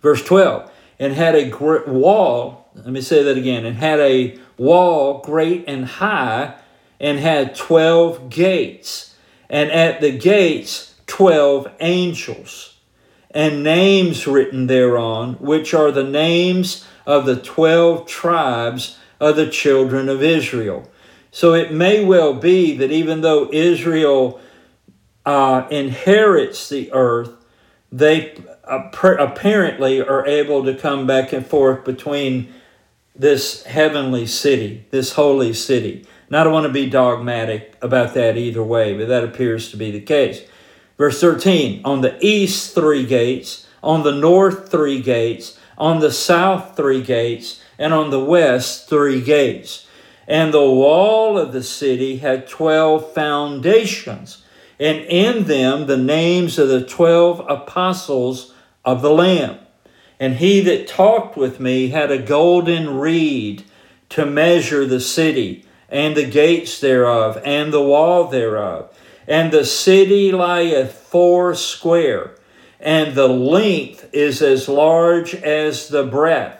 Verse 0.00 0.24
12, 0.24 0.68
and 0.98 1.12
had 1.12 1.36
a 1.36 1.48
great 1.48 1.86
wall, 1.86 2.70
let 2.74 2.88
me 2.88 3.00
say 3.00 3.22
that 3.22 3.38
again, 3.38 3.64
and 3.64 3.76
had 3.76 4.00
a 4.00 4.36
wall 4.58 5.18
great 5.20 5.62
and 5.68 5.84
high, 5.84 6.58
and 6.98 7.20
had 7.20 7.54
12 7.54 8.30
gates, 8.30 9.14
and 9.48 9.70
at 9.70 10.00
the 10.00 10.10
gates 10.10 10.96
12 11.06 11.68
angels 11.78 12.71
and 13.34 13.62
names 13.62 14.26
written 14.26 14.66
thereon, 14.66 15.34
which 15.34 15.74
are 15.74 15.90
the 15.90 16.04
names 16.04 16.86
of 17.06 17.26
the 17.26 17.36
twelve 17.36 18.06
tribes 18.06 18.98
of 19.18 19.36
the 19.36 19.48
children 19.48 20.08
of 20.08 20.22
Israel. 20.22 20.88
So 21.30 21.54
it 21.54 21.72
may 21.72 22.04
well 22.04 22.34
be 22.34 22.76
that 22.76 22.92
even 22.92 23.22
though 23.22 23.48
Israel 23.52 24.40
uh, 25.24 25.66
inherits 25.70 26.68
the 26.68 26.92
earth, 26.92 27.30
they 27.90 28.34
uh, 28.64 28.90
apparently 29.18 30.02
are 30.02 30.26
able 30.26 30.64
to 30.64 30.74
come 30.74 31.06
back 31.06 31.32
and 31.32 31.46
forth 31.46 31.84
between 31.84 32.52
this 33.14 33.62
heavenly 33.64 34.26
city, 34.26 34.86
this 34.90 35.12
holy 35.12 35.52
city. 35.52 36.06
Now, 36.28 36.42
I 36.42 36.44
don't 36.44 36.52
want 36.54 36.66
to 36.66 36.72
be 36.72 36.88
dogmatic 36.88 37.76
about 37.82 38.14
that 38.14 38.36
either 38.38 38.62
way, 38.64 38.96
but 38.96 39.08
that 39.08 39.24
appears 39.24 39.70
to 39.70 39.76
be 39.76 39.90
the 39.90 40.00
case. 40.00 40.42
Verse 41.02 41.20
13 41.20 41.80
On 41.84 42.00
the 42.00 42.16
east, 42.24 42.76
three 42.76 43.04
gates, 43.04 43.66
on 43.82 44.04
the 44.04 44.12
north, 44.14 44.70
three 44.70 45.00
gates, 45.00 45.58
on 45.76 45.98
the 45.98 46.12
south, 46.12 46.76
three 46.76 47.02
gates, 47.02 47.60
and 47.76 47.92
on 47.92 48.10
the 48.10 48.20
west, 48.24 48.88
three 48.88 49.20
gates. 49.20 49.88
And 50.28 50.54
the 50.54 50.62
wall 50.70 51.36
of 51.36 51.52
the 51.52 51.64
city 51.64 52.18
had 52.18 52.46
12 52.46 53.12
foundations, 53.14 54.44
and 54.78 54.98
in 55.06 55.46
them 55.46 55.88
the 55.88 55.96
names 55.96 56.56
of 56.56 56.68
the 56.68 56.84
12 56.86 57.46
apostles 57.48 58.54
of 58.84 59.02
the 59.02 59.10
Lamb. 59.10 59.58
And 60.20 60.36
he 60.36 60.60
that 60.60 60.86
talked 60.86 61.36
with 61.36 61.58
me 61.58 61.88
had 61.88 62.12
a 62.12 62.22
golden 62.22 62.96
reed 62.98 63.64
to 64.10 64.24
measure 64.24 64.86
the 64.86 65.00
city, 65.00 65.64
and 65.88 66.16
the 66.16 66.24
gates 66.30 66.80
thereof, 66.80 67.42
and 67.44 67.72
the 67.72 67.82
wall 67.82 68.28
thereof 68.28 68.88
and 69.26 69.52
the 69.52 69.64
city 69.64 70.32
lieth 70.32 70.92
four 70.92 71.54
square, 71.54 72.34
and 72.80 73.14
the 73.14 73.28
length 73.28 74.08
is 74.12 74.42
as 74.42 74.68
large 74.68 75.34
as 75.34 75.88
the 75.88 76.04
breadth. 76.04 76.58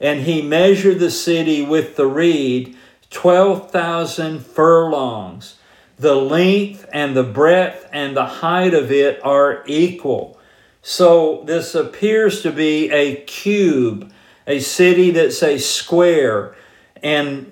And 0.00 0.20
he 0.20 0.42
measured 0.42 0.98
the 0.98 1.10
city 1.10 1.62
with 1.64 1.96
the 1.96 2.06
reed, 2.06 2.76
12,000 3.10 4.40
furlongs. 4.44 5.56
The 5.98 6.14
length 6.14 6.86
and 6.92 7.16
the 7.16 7.22
breadth 7.22 7.88
and 7.92 8.14
the 8.14 8.26
height 8.26 8.74
of 8.74 8.92
it 8.92 9.24
are 9.24 9.62
equal. 9.66 10.38
So 10.82 11.42
this 11.46 11.74
appears 11.74 12.42
to 12.42 12.52
be 12.52 12.90
a 12.92 13.16
cube, 13.22 14.12
a 14.46 14.60
city 14.60 15.10
that's 15.10 15.42
a 15.42 15.58
square, 15.58 16.54
and 17.02 17.50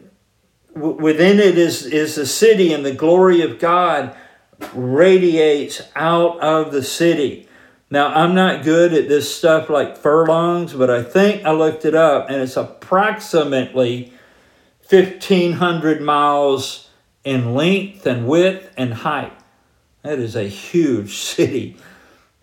within 0.76 1.40
it 1.40 1.56
is, 1.56 1.84
is 1.86 2.14
the 2.14 2.26
city 2.26 2.72
and 2.72 2.84
the 2.84 2.94
glory 2.94 3.40
of 3.40 3.58
God 3.58 4.14
radiates 4.72 5.82
out 5.96 6.38
of 6.40 6.72
the 6.72 6.82
city. 6.82 7.48
Now, 7.90 8.08
I'm 8.08 8.34
not 8.34 8.64
good 8.64 8.92
at 8.94 9.08
this 9.08 9.32
stuff 9.34 9.68
like 9.68 9.96
furlongs, 9.96 10.72
but 10.72 10.90
I 10.90 11.02
think 11.02 11.44
I 11.44 11.52
looked 11.52 11.84
it 11.84 11.94
up 11.94 12.30
and 12.30 12.40
it's 12.40 12.56
approximately 12.56 14.12
1,500 14.88 16.00
miles 16.00 16.88
in 17.24 17.54
length 17.54 18.06
and 18.06 18.26
width 18.26 18.72
and 18.76 18.94
height. 18.94 19.32
That 20.02 20.18
is 20.18 20.34
a 20.36 20.44
huge 20.44 21.16
city. 21.18 21.76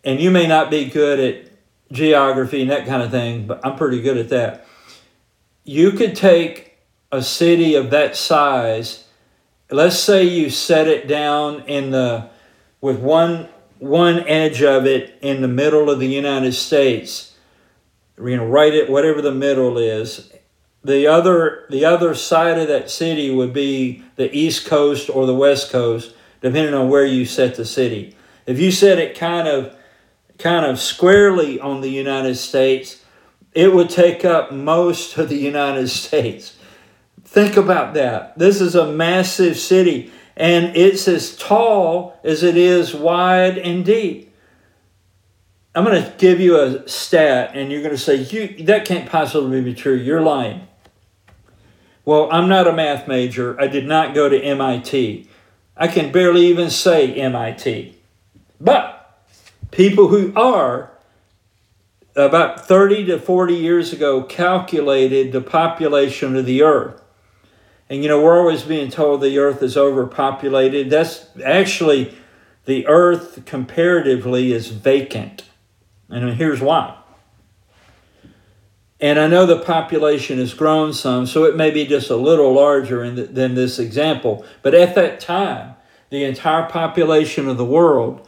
And 0.03 0.19
you 0.19 0.31
may 0.31 0.47
not 0.47 0.71
be 0.71 0.85
good 0.85 1.19
at 1.19 1.47
geography 1.91 2.61
and 2.61 2.71
that 2.71 2.87
kind 2.87 3.03
of 3.03 3.11
thing, 3.11 3.45
but 3.45 3.65
I'm 3.65 3.75
pretty 3.77 4.01
good 4.01 4.17
at 4.17 4.29
that. 4.29 4.65
You 5.63 5.91
could 5.91 6.15
take 6.15 6.77
a 7.11 7.21
city 7.21 7.75
of 7.75 7.89
that 7.91 8.15
size 8.15 9.05
let's 9.71 9.97
say 9.99 10.23
you 10.23 10.49
set 10.49 10.87
it 10.87 11.07
down 11.07 11.61
in 11.65 11.91
the 11.91 12.29
with 12.81 12.99
one 12.99 13.47
one 13.79 14.19
edge 14.27 14.61
of 14.61 14.85
it 14.85 15.17
in 15.21 15.41
the 15.41 15.47
middle 15.47 15.89
of 15.89 15.99
the 15.99 16.07
United 16.07 16.51
States, 16.51 17.35
you 18.17 18.35
know, 18.37 18.45
right 18.45 18.73
at 18.75 18.89
whatever 18.89 19.21
the 19.21 19.31
middle 19.31 19.77
is. 19.77 20.31
The 20.83 21.07
other 21.07 21.65
the 21.69 21.85
other 21.85 22.13
side 22.13 22.59
of 22.59 22.67
that 22.67 22.89
city 22.91 23.33
would 23.33 23.53
be 23.53 24.03
the 24.17 24.33
East 24.35 24.65
Coast 24.67 25.09
or 25.09 25.25
the 25.25 25.35
West 25.35 25.71
Coast, 25.71 26.13
depending 26.41 26.73
on 26.75 26.89
where 26.89 27.05
you 27.05 27.25
set 27.25 27.55
the 27.55 27.65
city. 27.65 28.15
If 28.45 28.59
you 28.59 28.71
set 28.71 28.99
it 28.99 29.17
kind 29.17 29.47
of 29.47 29.75
kind 30.37 30.65
of 30.65 30.79
squarely 30.79 31.59
on 31.59 31.81
the 31.81 31.89
United 31.89 32.35
States, 32.35 33.03
it 33.53 33.73
would 33.73 33.89
take 33.89 34.25
up 34.25 34.51
most 34.51 35.17
of 35.17 35.29
the 35.29 35.37
United 35.37 35.87
States. 35.89 36.57
Think 37.31 37.55
about 37.55 37.93
that. 37.93 38.37
This 38.37 38.59
is 38.59 38.75
a 38.75 38.91
massive 38.91 39.57
city, 39.57 40.11
and 40.35 40.75
it's 40.75 41.07
as 41.07 41.33
tall 41.37 42.19
as 42.25 42.43
it 42.43 42.57
is 42.57 42.93
wide 42.93 43.57
and 43.57 43.85
deep. 43.85 44.35
I'm 45.73 45.85
going 45.85 46.03
to 46.03 46.13
give 46.17 46.41
you 46.41 46.57
a 46.59 46.85
stat, 46.89 47.51
and 47.53 47.71
you're 47.71 47.83
going 47.83 47.95
to 47.95 47.97
say, 47.97 48.15
you, 48.15 48.65
That 48.65 48.83
can't 48.83 49.09
possibly 49.09 49.61
be 49.61 49.73
true. 49.73 49.93
You're 49.95 50.19
lying. 50.19 50.67
Well, 52.03 52.27
I'm 52.33 52.49
not 52.49 52.67
a 52.67 52.73
math 52.73 53.07
major. 53.07 53.57
I 53.61 53.67
did 53.67 53.85
not 53.85 54.13
go 54.13 54.27
to 54.27 54.37
MIT. 54.37 55.29
I 55.77 55.87
can 55.87 56.11
barely 56.11 56.47
even 56.47 56.69
say 56.69 57.13
MIT. 57.13 57.97
But 58.59 59.23
people 59.71 60.09
who 60.09 60.35
are, 60.35 60.91
about 62.13 62.67
30 62.67 63.05
to 63.05 63.19
40 63.19 63.53
years 63.53 63.93
ago, 63.93 64.21
calculated 64.23 65.31
the 65.31 65.39
population 65.39 66.35
of 66.35 66.45
the 66.45 66.63
earth. 66.63 66.97
And 67.91 68.03
you 68.03 68.07
know, 68.09 68.21
we're 68.21 68.39
always 68.39 68.61
being 68.63 68.89
told 68.89 69.19
the 69.19 69.37
earth 69.37 69.61
is 69.61 69.75
overpopulated. 69.75 70.89
That's 70.89 71.25
actually 71.43 72.15
the 72.63 72.87
earth 72.87 73.43
comparatively 73.45 74.53
is 74.53 74.69
vacant. 74.69 75.43
And 76.07 76.35
here's 76.35 76.61
why. 76.61 76.95
And 79.01 79.19
I 79.19 79.27
know 79.27 79.45
the 79.45 79.59
population 79.59 80.37
has 80.37 80.53
grown 80.53 80.93
some, 80.93 81.25
so 81.27 81.43
it 81.43 81.57
may 81.57 81.69
be 81.69 81.85
just 81.85 82.09
a 82.09 82.15
little 82.15 82.53
larger 82.53 83.11
the, 83.11 83.23
than 83.23 83.55
this 83.55 83.77
example. 83.77 84.45
But 84.61 84.73
at 84.73 84.95
that 84.95 85.19
time, 85.19 85.75
the 86.11 86.23
entire 86.23 86.69
population 86.69 87.49
of 87.49 87.57
the 87.57 87.65
world 87.65 88.25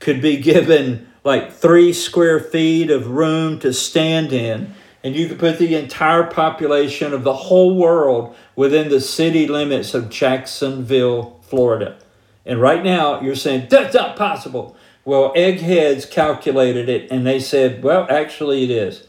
could 0.00 0.22
be 0.22 0.38
given 0.38 1.08
like 1.24 1.52
three 1.52 1.92
square 1.92 2.40
feet 2.40 2.88
of 2.90 3.08
room 3.10 3.58
to 3.58 3.74
stand 3.74 4.32
in 4.32 4.72
and 5.04 5.14
you 5.14 5.28
could 5.28 5.38
put 5.38 5.58
the 5.58 5.74
entire 5.76 6.24
population 6.24 7.12
of 7.12 7.22
the 7.22 7.34
whole 7.34 7.74
world 7.76 8.34
within 8.56 8.88
the 8.88 9.02
city 9.02 9.46
limits 9.46 9.92
of 9.92 10.08
Jacksonville, 10.08 11.38
Florida. 11.42 11.98
And 12.46 12.60
right 12.60 12.82
now, 12.82 13.20
you're 13.20 13.36
saying, 13.36 13.66
that's 13.68 13.94
not 13.94 14.16
possible. 14.16 14.74
Well, 15.04 15.30
eggheads 15.36 16.06
calculated 16.06 16.88
it 16.88 17.10
and 17.10 17.26
they 17.26 17.38
said, 17.38 17.82
well, 17.84 18.06
actually, 18.08 18.64
it 18.64 18.70
is. 18.70 19.06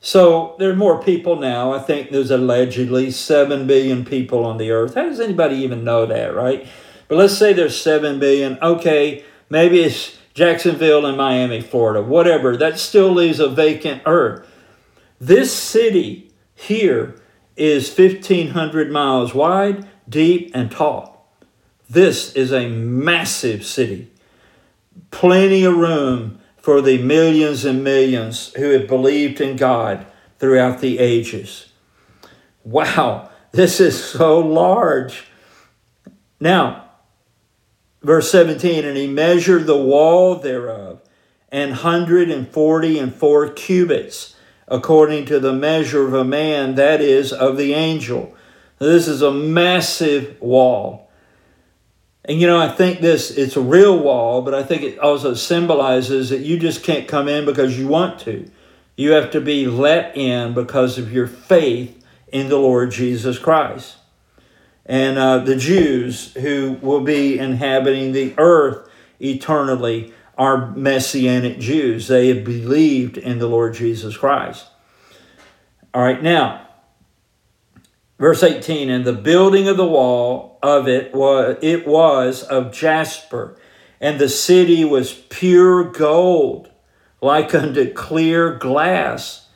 So 0.00 0.56
there 0.58 0.70
are 0.70 0.76
more 0.76 1.02
people 1.02 1.36
now. 1.36 1.70
I 1.72 1.80
think 1.80 2.10
there's 2.10 2.30
allegedly 2.30 3.10
7 3.10 3.66
billion 3.66 4.06
people 4.06 4.42
on 4.46 4.56
the 4.56 4.70
earth. 4.70 4.94
How 4.94 5.02
does 5.02 5.20
anybody 5.20 5.56
even 5.56 5.84
know 5.84 6.06
that, 6.06 6.34
right? 6.34 6.66
But 7.08 7.18
let's 7.18 7.36
say 7.36 7.52
there's 7.52 7.78
7 7.78 8.18
billion. 8.18 8.58
Okay, 8.62 9.22
maybe 9.50 9.80
it's 9.80 10.16
Jacksonville 10.32 11.04
and 11.04 11.16
Miami, 11.18 11.60
Florida, 11.60 12.02
whatever. 12.02 12.56
That 12.56 12.78
still 12.78 13.10
leaves 13.10 13.38
a 13.38 13.50
vacant 13.50 14.00
earth. 14.06 14.46
This 15.18 15.50
city 15.54 16.30
here 16.54 17.14
is 17.56 17.94
1,500 17.96 18.90
miles 18.90 19.34
wide, 19.34 19.86
deep, 20.06 20.50
and 20.54 20.70
tall. 20.70 21.26
This 21.88 22.34
is 22.34 22.52
a 22.52 22.68
massive 22.68 23.64
city. 23.64 24.10
Plenty 25.10 25.64
of 25.64 25.76
room 25.76 26.40
for 26.58 26.82
the 26.82 26.98
millions 26.98 27.64
and 27.64 27.82
millions 27.82 28.52
who 28.56 28.70
have 28.72 28.88
believed 28.88 29.40
in 29.40 29.56
God 29.56 30.04
throughout 30.38 30.80
the 30.80 30.98
ages. 30.98 31.72
Wow, 32.64 33.30
this 33.52 33.80
is 33.80 34.02
so 34.02 34.38
large. 34.40 35.28
Now, 36.40 36.90
verse 38.02 38.30
17, 38.30 38.84
and 38.84 38.98
he 38.98 39.06
measured 39.06 39.64
the 39.66 39.78
wall 39.82 40.34
thereof, 40.36 41.00
an 41.50 41.70
hundred 41.70 42.30
and 42.30 42.48
forty 42.50 42.98
and 42.98 43.14
four 43.14 43.48
cubits 43.48 44.34
according 44.68 45.24
to 45.26 45.38
the 45.38 45.52
measure 45.52 46.06
of 46.06 46.14
a 46.14 46.24
man, 46.24 46.74
that 46.74 47.00
is, 47.00 47.32
of 47.32 47.56
the 47.56 47.74
angel. 47.74 48.34
This 48.78 49.06
is 49.08 49.22
a 49.22 49.30
massive 49.32 50.40
wall. 50.40 51.08
And 52.24 52.40
you 52.40 52.46
know, 52.48 52.60
I 52.60 52.68
think 52.68 53.00
this, 53.00 53.30
it's 53.30 53.56
a 53.56 53.60
real 53.60 53.98
wall, 53.98 54.42
but 54.42 54.54
I 54.54 54.64
think 54.64 54.82
it 54.82 54.98
also 54.98 55.34
symbolizes 55.34 56.30
that 56.30 56.40
you 56.40 56.58
just 56.58 56.82
can't 56.82 57.06
come 57.06 57.28
in 57.28 57.44
because 57.44 57.78
you 57.78 57.86
want 57.86 58.18
to. 58.20 58.50
You 58.96 59.12
have 59.12 59.30
to 59.32 59.40
be 59.40 59.66
let 59.66 60.16
in 60.16 60.52
because 60.54 60.98
of 60.98 61.12
your 61.12 61.28
faith 61.28 62.04
in 62.32 62.48
the 62.48 62.56
Lord 62.56 62.90
Jesus 62.90 63.38
Christ. 63.38 63.96
And 64.84 65.16
uh, 65.18 65.38
the 65.38 65.56
Jews 65.56 66.34
who 66.34 66.78
will 66.82 67.02
be 67.02 67.38
inhabiting 67.38 68.12
the 68.12 68.34
earth 68.38 68.88
eternally 69.20 70.12
are 70.36 70.70
Messianic 70.72 71.58
Jews. 71.58 72.08
They 72.08 72.28
have 72.28 72.44
believed 72.44 73.16
in 73.18 73.38
the 73.38 73.46
Lord 73.46 73.74
Jesus 73.74 74.16
Christ. 74.16 74.66
All 75.94 76.02
right, 76.02 76.22
now, 76.22 76.68
verse 78.18 78.42
18 78.42 78.90
and 78.90 79.04
the 79.04 79.12
building 79.14 79.66
of 79.68 79.76
the 79.76 79.86
wall 79.86 80.58
of 80.62 80.88
it 80.88 81.14
was 81.14 81.56
it 81.62 81.86
was 81.86 82.42
of 82.42 82.72
jasper 82.72 83.58
and 84.00 84.18
the 84.18 84.28
city 84.28 84.84
was 84.86 85.12
pure 85.12 85.84
gold 85.84 86.70
like 87.20 87.54
unto 87.54 87.92
clear 87.92 88.54
glass 88.56 89.48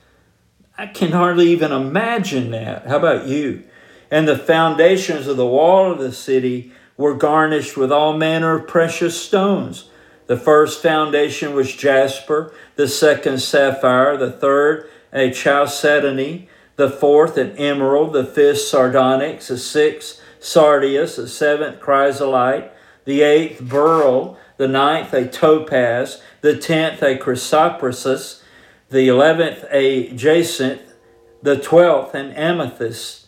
i 0.77 0.87
can 0.87 1.12
hardly 1.12 1.47
even 1.49 1.73
imagine 1.73 2.51
that 2.51 2.87
how 2.87 2.97
about 2.99 3.27
you 3.27 3.62
and 4.11 4.29
the 4.29 4.37
foundations 4.38 5.27
of 5.27 5.38
the 5.38 5.47
wall 5.47 5.90
of 5.90 5.99
the 5.99 6.12
city 6.12 6.71
were 6.99 7.14
garnished 7.14 7.79
with 7.79 7.90
all 7.90 8.12
manner 8.12 8.53
of 8.59 8.69
precious 8.69 9.19
stones 9.21 9.89
the 10.31 10.37
first 10.37 10.81
foundation 10.81 11.55
was 11.57 11.75
jasper, 11.75 12.53
the 12.77 12.87
second 12.87 13.40
sapphire, 13.43 14.16
the 14.16 14.31
third 14.31 14.88
a 15.12 15.33
chalcedony, 15.33 16.49
the 16.77 16.88
fourth 16.88 17.37
an 17.37 17.51
emerald, 17.57 18.12
the 18.12 18.25
fifth 18.25 18.61
sardonyx, 18.61 19.49
the 19.49 19.59
sixth 19.59 20.23
sardius, 20.38 21.16
the 21.16 21.27
seventh 21.27 21.81
chrysolite, 21.81 22.71
the 23.07 23.23
eighth 23.23 23.59
beryl, 23.61 24.38
the 24.57 24.69
ninth 24.69 25.12
a 25.12 25.27
topaz, 25.27 26.23
the 26.43 26.57
tenth 26.57 27.03
a 27.03 27.16
chrysoprasus, 27.19 28.40
the 28.88 29.09
eleventh 29.09 29.64
a 29.73 30.12
jacinth, 30.12 30.95
the 31.43 31.57
twelfth 31.59 32.14
an 32.14 32.31
amethyst. 32.35 33.27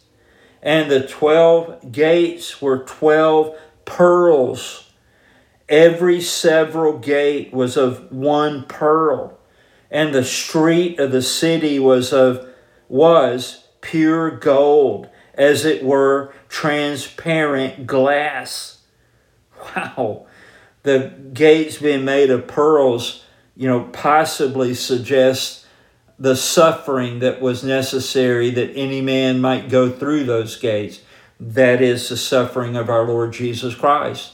And 0.62 0.88
the 0.88 1.05
twelve 1.05 1.91
gates 1.91 2.62
were 2.62 2.79
twelve 2.85 3.57
pearls 3.87 4.88
Every 5.73 6.21
several 6.21 6.99
gate 6.99 7.51
was 7.55 7.79
of 7.79 8.13
one 8.13 8.65
pearl, 8.65 9.39
and 9.91 10.15
the 10.15 10.23
street 10.23 11.01
of 11.01 11.13
the 11.13 11.23
city 11.23 11.79
was 11.79 12.13
of 12.13 12.47
was 12.91 13.65
pure 13.81 14.31
gold, 14.33 15.09
as 15.35 15.65
it 15.65 15.83
were 15.83 16.35
transparent 16.49 17.87
glass. 17.89 18.79
Wow. 19.75 20.27
The 20.83 21.13
gates 21.33 21.77
being 21.79 22.05
made 22.05 22.31
of 22.31 22.49
pearls, 22.49 23.23
you 23.55 23.69
know, 23.69 23.85
possibly 23.93 24.75
suggests 24.75 25.65
the 26.19 26.35
suffering 26.35 27.21
that 27.21 27.41
was 27.41 27.63
necessary 27.63 28.51
that 28.51 28.73
any 28.75 29.01
man 29.01 29.41
might 29.41 29.69
go 29.71 29.89
through 29.89 30.25
those 30.25 30.57
gates. 30.57 31.01
That 31.39 31.81
is 31.81 32.09
the 32.09 32.17
suffering 32.17 32.75
of 32.75 32.91
our 32.91 33.05
Lord 33.07 33.33
Jesus 33.35 33.77
Christ 33.77 34.33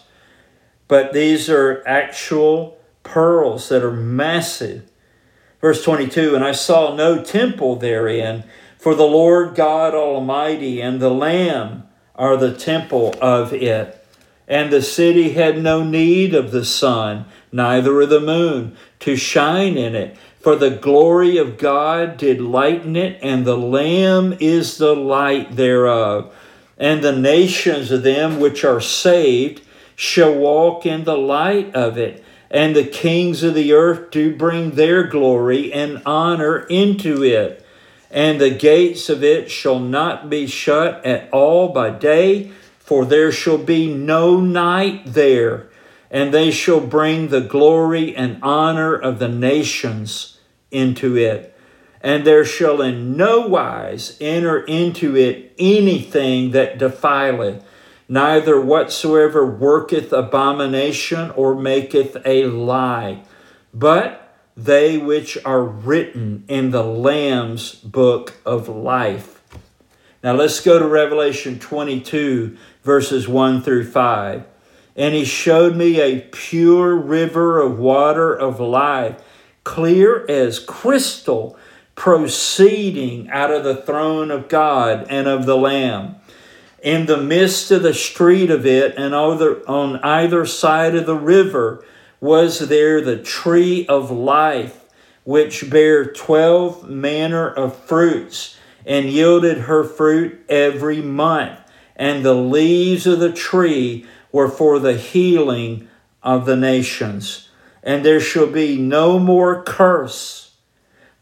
but 0.88 1.12
these 1.12 1.48
are 1.50 1.82
actual 1.86 2.78
pearls 3.02 3.68
that 3.68 3.84
are 3.84 3.92
massive. 3.92 4.82
Verse 5.60 5.84
22 5.84 6.34
And 6.34 6.42
I 6.44 6.52
saw 6.52 6.96
no 6.96 7.22
temple 7.22 7.76
therein, 7.76 8.44
for 8.78 8.94
the 8.94 9.04
Lord 9.06 9.54
God 9.54 9.94
Almighty 9.94 10.80
and 10.80 10.98
the 11.00 11.10
Lamb 11.10 11.84
are 12.16 12.36
the 12.36 12.54
temple 12.56 13.14
of 13.20 13.52
it. 13.52 13.94
And 14.50 14.72
the 14.72 14.80
city 14.80 15.34
had 15.34 15.60
no 15.62 15.84
need 15.84 16.34
of 16.34 16.52
the 16.52 16.64
sun, 16.64 17.26
neither 17.52 18.00
of 18.00 18.08
the 18.08 18.18
moon, 18.20 18.76
to 19.00 19.14
shine 19.14 19.76
in 19.76 19.94
it, 19.94 20.16
for 20.40 20.56
the 20.56 20.70
glory 20.70 21.36
of 21.36 21.58
God 21.58 22.16
did 22.16 22.40
lighten 22.40 22.96
it, 22.96 23.18
and 23.22 23.44
the 23.44 23.58
Lamb 23.58 24.34
is 24.40 24.78
the 24.78 24.94
light 24.96 25.56
thereof. 25.56 26.34
And 26.78 27.02
the 27.02 27.12
nations 27.12 27.90
of 27.90 28.02
them 28.04 28.40
which 28.40 28.64
are 28.64 28.80
saved 28.80 29.60
shall 30.00 30.32
walk 30.32 30.86
in 30.86 31.02
the 31.02 31.18
light 31.18 31.74
of 31.74 31.98
it, 31.98 32.24
and 32.52 32.76
the 32.76 32.84
kings 32.84 33.42
of 33.42 33.52
the 33.54 33.72
earth 33.72 34.12
do 34.12 34.32
bring 34.36 34.76
their 34.76 35.02
glory 35.02 35.72
and 35.72 36.00
honor 36.06 36.58
into 36.70 37.24
it. 37.24 37.66
And 38.08 38.40
the 38.40 38.50
gates 38.50 39.08
of 39.10 39.24
it 39.24 39.50
shall 39.50 39.80
not 39.80 40.30
be 40.30 40.46
shut 40.46 41.04
at 41.04 41.28
all 41.32 41.70
by 41.70 41.90
day, 41.90 42.52
for 42.78 43.04
there 43.04 43.32
shall 43.32 43.58
be 43.58 43.92
no 43.92 44.38
night 44.38 45.02
there, 45.04 45.66
and 46.12 46.32
they 46.32 46.52
shall 46.52 46.80
bring 46.80 47.26
the 47.28 47.40
glory 47.40 48.14
and 48.14 48.38
honor 48.40 48.94
of 48.94 49.18
the 49.18 49.28
nations 49.28 50.38
into 50.70 51.16
it. 51.16 51.52
And 52.00 52.24
there 52.24 52.44
shall 52.44 52.80
in 52.82 53.16
no 53.16 53.48
wise 53.48 54.16
enter 54.20 54.62
into 54.62 55.16
it 55.16 55.52
anything 55.58 56.52
that 56.52 56.78
defileth 56.78 57.64
neither 58.08 58.58
whatsoever 58.60 59.44
worketh 59.44 60.12
abomination 60.12 61.30
or 61.32 61.54
maketh 61.54 62.16
a 62.24 62.46
lie, 62.46 63.22
but 63.74 64.24
they 64.56 64.96
which 64.98 65.36
are 65.44 65.62
written 65.62 66.42
in 66.48 66.70
the 66.70 66.82
Lamb's 66.82 67.74
book 67.74 68.38
of 68.46 68.68
life. 68.68 69.42
Now 70.24 70.32
let's 70.32 70.58
go 70.60 70.78
to 70.78 70.88
Revelation 70.88 71.58
22, 71.58 72.56
verses 72.82 73.28
1 73.28 73.62
through 73.62 73.88
5. 73.90 74.44
And 74.96 75.14
he 75.14 75.24
showed 75.24 75.76
me 75.76 76.00
a 76.00 76.22
pure 76.32 76.96
river 76.96 77.60
of 77.60 77.78
water 77.78 78.34
of 78.34 78.58
life, 78.58 79.22
clear 79.62 80.26
as 80.28 80.58
crystal, 80.58 81.56
proceeding 81.94 83.28
out 83.30 83.52
of 83.52 83.62
the 83.62 83.76
throne 83.76 84.32
of 84.32 84.48
God 84.48 85.06
and 85.08 85.28
of 85.28 85.46
the 85.46 85.56
Lamb 85.56 86.16
in 86.82 87.06
the 87.06 87.16
midst 87.20 87.70
of 87.70 87.82
the 87.82 87.94
street 87.94 88.50
of 88.50 88.64
it 88.64 88.96
and 88.96 89.14
on 89.14 89.96
either 89.96 90.46
side 90.46 90.94
of 90.94 91.06
the 91.06 91.16
river 91.16 91.84
was 92.20 92.68
there 92.68 93.00
the 93.00 93.20
tree 93.22 93.86
of 93.86 94.10
life, 94.10 94.80
which 95.24 95.68
bare 95.70 96.04
twelve 96.12 96.88
manner 96.88 97.48
of 97.48 97.76
fruits, 97.76 98.56
and 98.84 99.06
yielded 99.06 99.56
her 99.58 99.84
fruit 99.84 100.38
every 100.48 101.00
month. 101.00 101.58
And 101.94 102.24
the 102.24 102.34
leaves 102.34 103.06
of 103.06 103.20
the 103.20 103.32
tree 103.32 104.06
were 104.32 104.48
for 104.48 104.78
the 104.78 104.96
healing 104.96 105.88
of 106.22 106.46
the 106.46 106.56
nations. 106.56 107.48
And 107.82 108.04
there 108.04 108.20
shall 108.20 108.46
be 108.48 108.76
no 108.78 109.18
more 109.18 109.62
curse, 109.62 110.56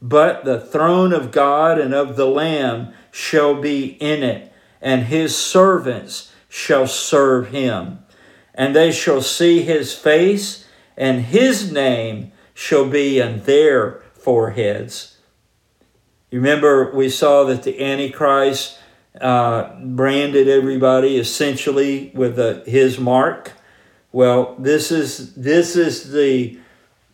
but 0.00 0.44
the 0.44 0.60
throne 0.60 1.12
of 1.12 1.30
God 1.30 1.78
and 1.78 1.92
of 1.94 2.16
the 2.16 2.26
Lamb 2.26 2.92
shall 3.10 3.60
be 3.60 3.96
in 4.00 4.22
it 4.22 4.45
and 4.80 5.04
his 5.04 5.36
servants 5.36 6.32
shall 6.48 6.86
serve 6.86 7.48
him. 7.48 8.00
And 8.54 8.74
they 8.74 8.90
shall 8.90 9.20
see 9.20 9.62
his 9.62 9.94
face, 9.94 10.66
and 10.96 11.22
his 11.22 11.70
name 11.70 12.32
shall 12.54 12.88
be 12.88 13.20
in 13.20 13.42
their 13.44 14.00
foreheads. 14.14 15.18
You 16.30 16.40
remember, 16.40 16.90
we 16.94 17.08
saw 17.10 17.44
that 17.44 17.62
the 17.62 17.82
Antichrist 17.84 18.78
uh, 19.20 19.74
branded 19.80 20.48
everybody 20.48 21.18
essentially 21.18 22.10
with 22.14 22.38
a, 22.38 22.62
his 22.66 22.98
mark. 22.98 23.52
Well, 24.12 24.56
this 24.58 24.90
is 24.90 25.34
this 25.34 25.76
is 25.76 26.12
the 26.12 26.58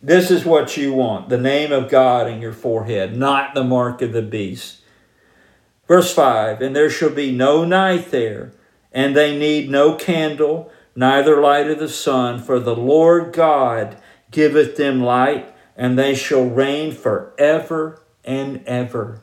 this 0.01 0.31
is 0.31 0.45
what 0.45 0.77
you 0.77 0.93
want: 0.93 1.27
the 1.27 1.37
name 1.37 1.71
of 1.73 1.89
God 1.89 2.29
in 2.29 2.41
your 2.41 2.53
forehead, 2.53 3.17
not 3.17 3.53
the 3.53 3.63
mark 3.65 4.01
of 4.01 4.13
the 4.13 4.21
beast. 4.21 4.82
Verse 5.87 6.13
5 6.13 6.61
And 6.61 6.75
there 6.75 6.89
shall 6.89 7.09
be 7.09 7.31
no 7.31 7.63
night 7.65 8.11
there, 8.11 8.53
and 8.91 9.15
they 9.15 9.37
need 9.37 9.69
no 9.69 9.95
candle, 9.95 10.71
neither 10.95 11.41
light 11.41 11.69
of 11.69 11.79
the 11.79 11.89
sun, 11.89 12.39
for 12.41 12.59
the 12.59 12.75
Lord 12.75 13.33
God 13.33 13.97
giveth 14.31 14.77
them 14.77 15.01
light, 15.01 15.53
and 15.75 15.97
they 15.97 16.15
shall 16.15 16.45
reign 16.45 16.91
for 16.93 17.33
ever 17.37 18.01
and 18.23 18.63
ever. 18.65 19.21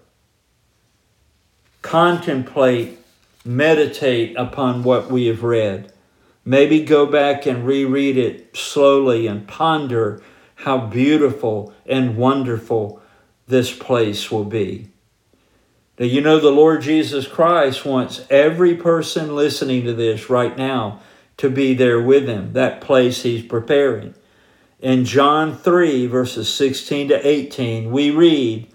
Contemplate, 1.82 2.98
meditate 3.44 4.36
upon 4.36 4.82
what 4.82 5.10
we 5.10 5.26
have 5.26 5.42
read. 5.42 5.92
Maybe 6.44 6.82
go 6.82 7.06
back 7.06 7.46
and 7.46 7.66
reread 7.66 8.16
it 8.18 8.56
slowly 8.56 9.26
and 9.26 9.46
ponder 9.46 10.20
how 10.56 10.86
beautiful 10.86 11.72
and 11.86 12.16
wonderful 12.16 13.00
this 13.46 13.74
place 13.74 14.30
will 14.30 14.44
be. 14.44 14.89
Now, 16.00 16.06
you 16.06 16.22
know 16.22 16.40
the 16.40 16.50
Lord 16.50 16.80
Jesus 16.80 17.28
Christ 17.28 17.84
wants 17.84 18.24
every 18.30 18.74
person 18.74 19.36
listening 19.36 19.84
to 19.84 19.92
this 19.92 20.30
right 20.30 20.56
now 20.56 21.00
to 21.36 21.50
be 21.50 21.74
there 21.74 22.00
with 22.00 22.26
him, 22.26 22.54
that 22.54 22.80
place 22.80 23.22
he's 23.22 23.44
preparing? 23.44 24.14
In 24.80 25.04
John 25.04 25.54
3, 25.54 26.06
verses 26.06 26.50
16 26.54 27.08
to 27.08 27.28
18, 27.28 27.90
we 27.90 28.10
read, 28.10 28.68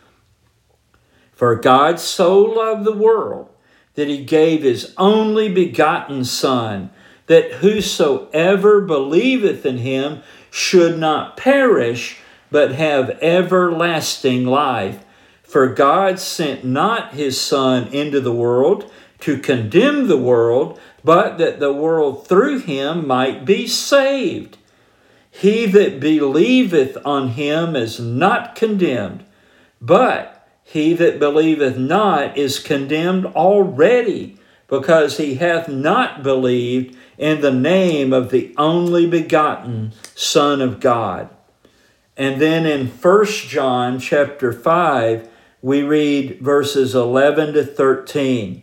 For 1.34 1.56
God 1.56 2.00
so 2.00 2.38
loved 2.38 2.86
the 2.86 2.96
world 2.96 3.50
that 3.96 4.08
he 4.08 4.24
gave 4.24 4.62
his 4.62 4.94
only 4.96 5.52
begotten 5.52 6.26
Son, 6.26 6.92
that 7.26 7.54
whosoever 7.54 8.82
believeth 8.82 9.66
in 9.66 9.80
him 9.80 10.22
should 10.52 11.00
not 11.00 11.38
perish, 11.38 12.18
but 12.52 12.74
have 12.74 13.18
everlasting 13.20 14.46
life. 14.46 15.00
For 15.56 15.68
God 15.68 16.20
sent 16.20 16.66
not 16.66 17.14
his 17.14 17.40
Son 17.40 17.88
into 17.88 18.20
the 18.20 18.34
world 18.34 18.92
to 19.22 19.38
condemn 19.40 20.10
the 20.10 20.18
world, 20.18 20.78
but 21.02 21.38
that 21.38 21.62
the 21.62 21.72
world 21.72 22.28
through 22.28 22.60
him 22.60 23.08
might 23.08 23.46
be 23.46 23.66
saved. 23.66 24.58
He 25.32 25.66
that 25.68 26.02
believeth 26.02 26.98
on 27.06 27.30
him 27.30 27.74
is 27.74 28.02
not 28.02 28.56
condemned, 28.56 29.24
but 29.80 30.46
he 30.62 30.92
that 30.96 31.20
believeth 31.20 31.78
not 31.78 32.36
is 32.38 32.60
condemned 32.60 33.26
already, 33.28 34.36
because 34.68 35.16
he 35.16 35.36
hath 35.36 35.70
not 35.70 36.22
believed 36.22 36.98
in 37.18 37.40
the 37.40 37.54
name 37.54 38.12
of 38.12 38.30
the 38.30 38.54
only 38.58 39.08
begotten 39.08 39.94
Son 40.16 40.62
of 40.62 40.82
God. 40.82 41.30
And 42.18 42.42
then 42.42 42.66
in 42.66 42.88
1 42.88 43.26
John 43.28 44.00
chapter 44.02 44.52
5, 44.52 45.30
we 45.66 45.82
read 45.82 46.38
verses 46.42 46.94
11 46.94 47.56
to 47.56 47.66
13. 47.66 48.62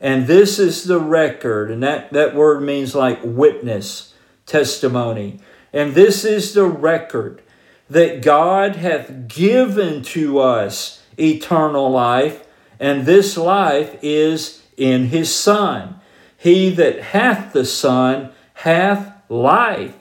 And 0.00 0.26
this 0.26 0.58
is 0.58 0.84
the 0.84 0.98
record, 0.98 1.70
and 1.70 1.82
that, 1.82 2.10
that 2.14 2.34
word 2.34 2.62
means 2.62 2.94
like 2.94 3.20
witness, 3.22 4.14
testimony. 4.46 5.40
And 5.74 5.92
this 5.94 6.24
is 6.24 6.54
the 6.54 6.64
record 6.64 7.42
that 7.90 8.22
God 8.22 8.76
hath 8.76 9.28
given 9.28 10.00
to 10.16 10.38
us 10.38 11.02
eternal 11.20 11.90
life, 11.90 12.46
and 12.80 13.04
this 13.04 13.36
life 13.36 13.98
is 14.00 14.62
in 14.78 15.08
his 15.08 15.34
Son. 15.34 16.00
He 16.38 16.70
that 16.76 17.02
hath 17.12 17.52
the 17.52 17.66
Son 17.66 18.32
hath 18.54 19.12
life, 19.28 19.96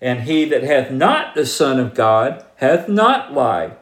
and 0.00 0.22
he 0.22 0.46
that 0.46 0.64
hath 0.64 0.90
not 0.90 1.36
the 1.36 1.46
Son 1.46 1.78
of 1.78 1.94
God 1.94 2.44
hath 2.56 2.88
not 2.88 3.32
life. 3.32 3.74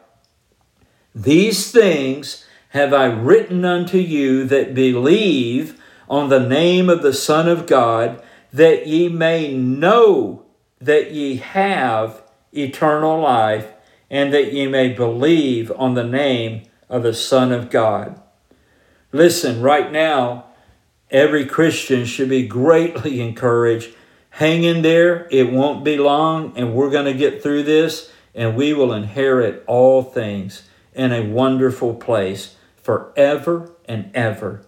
These 1.13 1.71
things 1.71 2.45
have 2.69 2.93
I 2.93 3.05
written 3.07 3.65
unto 3.65 3.97
you 3.97 4.45
that 4.45 4.73
believe 4.73 5.79
on 6.09 6.29
the 6.29 6.39
name 6.39 6.89
of 6.89 7.01
the 7.03 7.13
Son 7.13 7.49
of 7.49 7.67
God, 7.67 8.21
that 8.53 8.87
ye 8.87 9.09
may 9.09 9.53
know 9.55 10.43
that 10.79 11.11
ye 11.11 11.35
have 11.37 12.21
eternal 12.53 13.19
life, 13.19 13.67
and 14.09 14.33
that 14.33 14.53
ye 14.53 14.67
may 14.67 14.89
believe 14.93 15.71
on 15.75 15.95
the 15.95 16.03
name 16.03 16.63
of 16.89 17.03
the 17.03 17.13
Son 17.13 17.51
of 17.51 17.69
God. 17.69 18.19
Listen, 19.11 19.61
right 19.61 19.91
now, 19.91 20.45
every 21.09 21.45
Christian 21.45 22.05
should 22.05 22.29
be 22.29 22.47
greatly 22.47 23.19
encouraged. 23.19 23.89
Hang 24.31 24.63
in 24.63 24.81
there, 24.81 25.27
it 25.29 25.51
won't 25.51 25.83
be 25.83 25.97
long, 25.97 26.53
and 26.57 26.73
we're 26.73 26.89
going 26.89 27.05
to 27.05 27.13
get 27.13 27.43
through 27.43 27.63
this, 27.63 28.11
and 28.33 28.55
we 28.55 28.73
will 28.73 28.93
inherit 28.93 29.63
all 29.67 30.03
things 30.03 30.63
in 30.93 31.11
a 31.11 31.25
wonderful 31.29 31.93
place 31.95 32.55
forever 32.81 33.71
and 33.85 34.09
ever. 34.13 34.65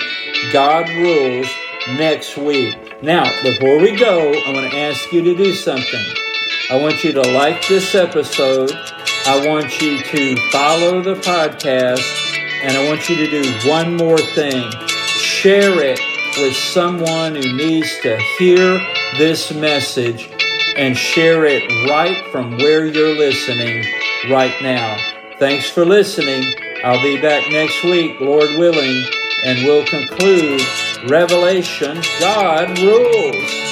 God 0.51 0.89
Rules 0.89 1.47
next 1.95 2.35
week. 2.37 2.75
Now, 3.03 3.25
before 3.43 3.77
we 3.77 3.95
go, 3.95 4.31
I 4.31 4.53
want 4.53 4.71
to 4.71 4.75
ask 4.79 5.13
you 5.13 5.21
to 5.21 5.35
do 5.35 5.53
something. 5.53 6.03
I 6.71 6.81
want 6.81 7.03
you 7.03 7.11
to 7.13 7.21
like 7.21 7.67
this 7.67 7.93
episode. 7.93 8.71
I 9.27 9.47
want 9.47 9.79
you 9.83 9.99
to 9.99 10.35
follow 10.49 11.03
the 11.03 11.13
podcast. 11.13 12.01
And 12.63 12.75
I 12.75 12.89
want 12.89 13.07
you 13.07 13.15
to 13.17 13.27
do 13.29 13.69
one 13.69 13.95
more 13.95 14.17
thing 14.17 14.71
share 14.89 15.79
it 15.83 15.99
with 16.39 16.55
someone 16.55 17.35
who 17.35 17.53
needs 17.55 17.99
to 18.01 18.17
hear 18.39 18.79
this 19.19 19.51
message 19.53 20.29
and 20.75 20.97
share 20.97 21.45
it 21.45 21.69
right 21.91 22.17
from 22.31 22.57
where 22.57 22.87
you're 22.87 23.15
listening 23.15 23.85
right 24.31 24.55
now. 24.63 24.97
Thanks 25.37 25.69
for 25.69 25.85
listening. 25.85 26.51
I'll 26.83 27.01
be 27.03 27.21
back 27.21 27.51
next 27.51 27.83
week, 27.83 28.19
Lord 28.19 28.49
willing 28.57 29.05
and 29.43 29.59
we'll 29.65 29.85
conclude 29.85 30.61
Revelation 31.09 31.99
God 32.19 32.77
Rules. 32.79 33.66